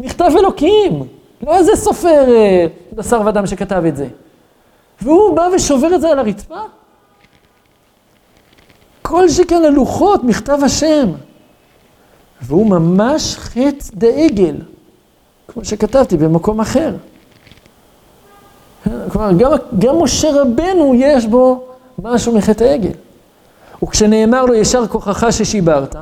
מכתב 0.00 0.30
אלוקים. 0.38 1.02
לא 1.42 1.56
איזה 1.56 1.72
סופר, 1.76 2.24
אה, 2.28 2.66
בשר 2.92 3.22
ודם 3.26 3.46
שכתב 3.46 3.82
את 3.88 3.96
זה. 3.96 4.08
והוא 5.02 5.36
בא 5.36 5.48
ושובר 5.54 5.94
את 5.94 6.00
זה 6.00 6.08
על 6.08 6.18
הרצפה? 6.18 6.60
כל 9.02 9.28
שכן 9.28 9.64
הלוחות, 9.64 10.24
מכתב 10.24 10.58
השם. 10.62 11.10
והוא 12.42 12.70
ממש 12.70 13.36
חטא 13.36 13.84
דעגל, 13.94 14.56
כמו 15.48 15.64
שכתבתי 15.64 16.16
במקום 16.16 16.60
אחר. 16.60 16.94
כלומר, 19.08 19.32
גם, 19.32 19.50
גם 19.78 20.02
משה 20.02 20.28
רבנו 20.42 20.94
יש 20.94 21.26
בו 21.26 21.64
משהו 22.02 22.36
מחטא 22.36 22.64
העגל. 22.64 22.90
וכשנאמר 23.82 24.44
לו 24.44 24.54
ישר 24.54 24.86
כוחך 24.86 25.26
ששיברת, 25.30 25.96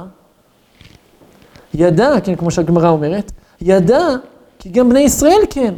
ידע, 1.75 2.21
כן, 2.25 2.35
כמו 2.35 2.51
שהגמרא 2.51 2.89
אומרת, 2.89 3.33
ידע 3.61 4.07
כי 4.59 4.69
גם 4.69 4.89
בני 4.89 5.01
ישראל 5.01 5.41
כן. 5.51 5.75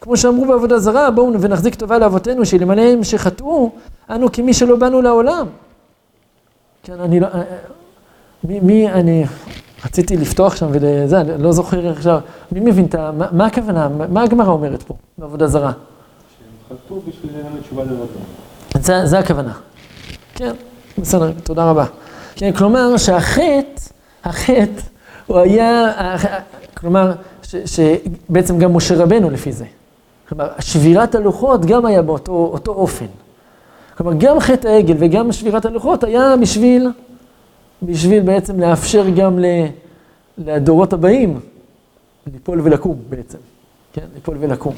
כמו 0.00 0.16
שאמרו 0.16 0.46
בעבודה 0.46 0.78
זרה, 0.78 1.10
בואו 1.10 1.40
ונחזיק 1.40 1.74
טובה 1.74 1.98
לאבותינו, 1.98 2.42
הם 2.78 3.04
שחטאו, 3.04 3.70
אנו 4.10 4.32
כמי 4.32 4.54
שלא 4.54 4.76
באנו 4.76 5.02
לעולם. 5.02 5.46
כן, 6.82 7.00
אני 7.00 7.20
לא... 7.20 7.28
מי, 8.44 8.60
מי 8.60 8.88
אני... 8.88 9.24
רציתי 9.84 10.16
לפתוח 10.16 10.56
שם 10.56 10.66
וזה, 10.70 11.20
אני 11.20 11.42
לא 11.42 11.52
זוכר 11.52 11.88
עכשיו. 11.88 12.20
מי 12.52 12.60
מבין 12.60 12.84
את 12.84 12.94
ה... 12.94 13.10
מה, 13.12 13.26
מה 13.32 13.46
הכוונה? 13.46 13.88
מה 13.88 14.22
הגמרא 14.22 14.48
אומרת 14.48 14.82
פה, 14.82 14.94
בעבודה 15.18 15.46
זרה? 15.46 15.72
שהם 15.72 16.78
חטאו 16.78 17.00
בשביל 17.00 17.32
ללמד 17.36 17.60
תשובה 17.62 17.84
לבדם. 17.84 18.06
זה, 18.80 19.06
זה 19.06 19.18
הכוונה. 19.18 19.52
כן, 20.34 20.52
בסדר, 20.98 21.32
תודה 21.42 21.70
רבה. 21.70 21.84
כן, 22.36 22.52
כלומר 22.52 22.96
שהחטא, 22.96 23.80
החטא, 24.24 24.82
הוא 25.26 25.38
היה, 25.38 25.92
כלומר, 26.76 27.12
שבעצם 27.42 28.58
גם 28.58 28.76
משה 28.76 28.94
רבנו 29.02 29.30
לפי 29.30 29.52
זה. 29.52 29.64
כלומר, 30.28 30.48
שבירת 30.60 31.14
הלוחות 31.14 31.64
גם 31.64 31.86
היה 31.86 32.02
באותו 32.02 32.32
אותו 32.32 32.72
אופן. 32.72 33.06
כלומר, 33.96 34.12
גם 34.18 34.40
חטא 34.40 34.68
העגל 34.68 34.94
וגם 34.98 35.32
שבירת 35.32 35.64
הלוחות 35.64 36.04
היה 36.04 36.34
בשביל, 36.40 36.88
בשביל 37.82 38.22
בעצם 38.22 38.60
לאפשר 38.60 39.04
גם 39.16 39.38
ל, 39.38 39.44
לדורות 40.38 40.92
הבאים 40.92 41.40
ליפול 42.32 42.60
ולקום 42.60 42.96
בעצם. 43.08 43.38
כן, 43.92 44.06
ליפול 44.14 44.36
ולקום. 44.40 44.74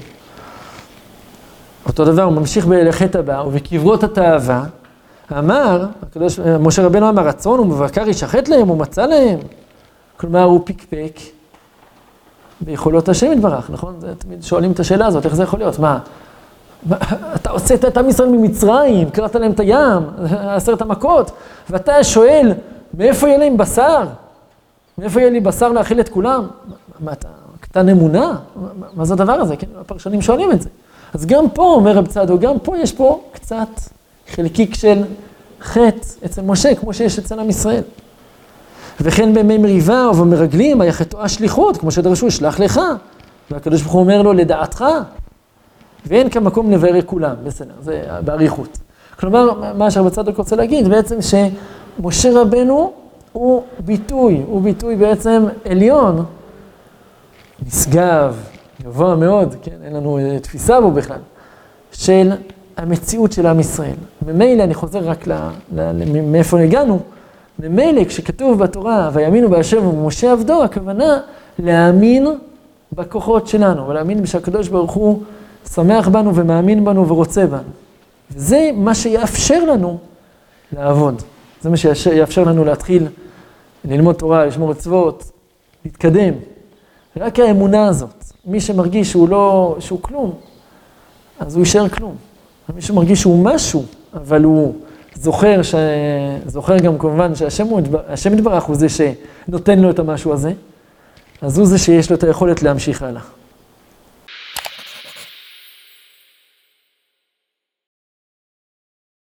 אותו 1.86 2.04
דבר, 2.04 2.22
הוא 2.22 2.32
ממשיך 2.32 2.66
לחטא 2.68 3.18
הבא, 3.18 3.42
ובקברות 3.46 4.04
התאווה, 4.04 4.64
אמר, 5.38 5.86
הקדוש, 6.02 6.38
משה 6.38 6.86
רבנו 6.86 7.08
אמר, 7.08 7.26
רצון 7.26 7.60
ומבקר 7.60 8.08
ישחט 8.08 8.48
להם, 8.48 8.68
הוא 8.68 8.78
מצא 8.78 9.06
להם. 9.06 9.38
כלומר, 10.16 10.42
הוא 10.42 10.60
פיקפק 10.64 11.18
ביכולות 12.60 13.08
השם 13.08 13.32
יתברך, 13.32 13.70
נכון? 13.70 13.94
זה, 14.00 14.14
תמיד 14.14 14.42
שואלים 14.42 14.72
את 14.72 14.80
השאלה 14.80 15.06
הזאת, 15.06 15.24
איך 15.24 15.34
זה 15.34 15.42
יכול 15.42 15.58
להיות? 15.58 15.78
מה, 15.78 15.98
מה 16.86 16.96
אתה 17.34 17.50
הוצאת 17.50 17.84
את 17.84 17.96
עם 17.96 18.08
ישראל 18.08 18.28
ממצרים, 18.28 19.10
קראת 19.10 19.34
להם 19.34 19.52
את 19.52 19.60
הים, 19.60 20.02
עשרת 20.30 20.82
המכות, 20.82 21.30
ואתה 21.70 22.04
שואל, 22.04 22.52
מאיפה 22.94 23.28
יהיה 23.28 23.38
להם 23.38 23.56
בשר? 23.56 24.04
מאיפה 24.98 25.20
יהיה 25.20 25.30
לי 25.30 25.40
בשר 25.40 25.72
להאכיל 25.72 26.00
את 26.00 26.08
כולם? 26.08 26.46
מה, 27.00 27.12
אתה 27.12 27.28
קטן 27.60 27.88
אמונה? 27.88 28.36
מה, 28.56 28.86
מה 28.94 29.04
זה 29.04 29.14
הדבר 29.14 29.32
הזה? 29.32 29.56
כן, 29.56 29.66
הפרשנים 29.80 30.22
שואלים 30.22 30.52
את 30.52 30.62
זה. 30.62 30.68
אז 31.14 31.26
גם 31.26 31.50
פה, 31.50 31.62
אומר 31.62 31.92
רב 31.92 32.06
צדוק, 32.06 32.40
גם 32.40 32.58
פה 32.58 32.78
יש 32.78 32.92
פה 32.92 33.20
קצת 33.32 33.68
חלקיק 34.30 34.74
של 34.74 35.02
חטא 35.60 36.06
אצל 36.24 36.42
משה, 36.42 36.74
כמו 36.74 36.94
שיש 36.94 37.18
אצל 37.18 37.40
עם 37.40 37.50
ישראל. 37.50 37.82
וכן 39.00 39.34
בימי 39.34 39.58
מריבה 39.58 40.10
ובמרגלים 40.10 40.80
היה 40.80 40.92
חטאו 40.92 41.22
השליחות, 41.22 41.76
כמו 41.76 41.90
שדרשו, 41.90 42.30
שלח 42.30 42.60
לך. 42.60 42.80
והקדוש 43.50 43.82
ברוך 43.82 43.92
הוא 43.92 44.00
אומר 44.00 44.22
לו, 44.22 44.32
לדעתך. 44.32 44.84
ואין 46.06 46.30
כמקום 46.30 46.70
לבאר 46.70 47.02
כולם, 47.06 47.34
בסדר, 47.44 47.74
זה 47.82 48.02
באריכות. 48.24 48.78
כלומר, 49.20 49.72
מה 49.74 49.90
שרב 49.90 50.08
צדוק 50.08 50.36
רוצה 50.36 50.56
להגיד, 50.56 50.88
בעצם 50.88 51.16
שמשה 51.22 52.40
רבנו 52.40 52.92
הוא 53.32 53.62
ביטוי, 53.78 54.42
הוא 54.46 54.62
ביטוי 54.62 54.96
בעצם 54.96 55.44
עליון, 55.64 56.24
נשגב, 57.66 58.36
גבוה 58.82 59.16
מאוד, 59.16 59.54
כן, 59.62 59.76
אין 59.84 59.96
לנו 59.96 60.18
תפיסה 60.42 60.80
בו 60.80 60.90
בכלל, 60.90 61.20
של 61.92 62.32
המציאות 62.76 63.32
של 63.32 63.46
עם 63.46 63.60
ישראל. 63.60 63.96
ממילא, 64.26 64.62
אני 64.62 64.74
חוזר 64.74 64.98
רק 64.98 65.26
ל, 65.26 65.32
ל, 65.72 66.20
מאיפה 66.22 66.60
הגענו, 66.60 67.00
ממילא 67.58 68.04
כשכתוב 68.04 68.58
בתורה, 68.58 69.10
ויאמינו 69.12 69.50
בהשם 69.50 69.86
ובמשה 69.86 70.32
עבדו, 70.32 70.64
הכוונה 70.64 71.20
להאמין 71.58 72.26
בכוחות 72.92 73.46
שלנו, 73.46 73.88
ולהאמין 73.88 74.26
שהקדוש 74.26 74.68
ברוך 74.68 74.92
הוא 74.92 75.22
שמח 75.74 76.08
בנו 76.08 76.34
ומאמין 76.34 76.84
בנו 76.84 77.08
ורוצה 77.08 77.46
בנו. 77.46 77.70
וזה 78.30 78.70
מה 78.74 78.94
שיאפשר 78.94 79.64
לנו 79.64 79.98
לעבוד. 80.72 81.22
זה 81.60 81.70
מה 81.70 81.76
שיאפשר 81.76 82.44
לנו 82.44 82.64
להתחיל 82.64 83.06
ללמוד 83.84 84.14
תורה, 84.14 84.46
לשמור 84.46 84.70
מצוות, 84.70 85.30
להתקדם. 85.84 86.34
רק 87.16 87.38
האמונה 87.38 87.86
הזאת. 87.86 88.24
מי 88.46 88.60
שמרגיש 88.60 89.10
שהוא 89.10 89.28
לא, 89.28 89.76
שהוא 89.80 90.02
כלום, 90.02 90.32
אז 91.40 91.54
הוא 91.54 91.60
יישאר 91.60 91.88
כלום. 91.88 92.16
מי 92.74 92.82
שמרגיש 92.82 93.20
שהוא 93.20 93.44
משהו, 93.44 93.84
אבל 94.14 94.44
הוא 94.44 94.74
זוכר, 95.14 95.62
ש... 95.62 95.74
זוכר 96.46 96.78
גם 96.78 96.98
כמובן 96.98 97.34
שהשם 97.34 98.34
יתברך 98.34 98.64
הוא 98.64 98.76
זה 98.76 98.86
שנותן 98.88 99.78
לו 99.78 99.90
את 99.90 99.98
המשהו 99.98 100.32
הזה, 100.32 100.52
אז 101.42 101.58
הוא 101.58 101.66
זה 101.66 101.78
שיש 101.78 102.10
לו 102.10 102.16
את 102.16 102.24
היכולת 102.24 102.62
להמשיך 102.62 103.02
הלאה. 103.02 103.37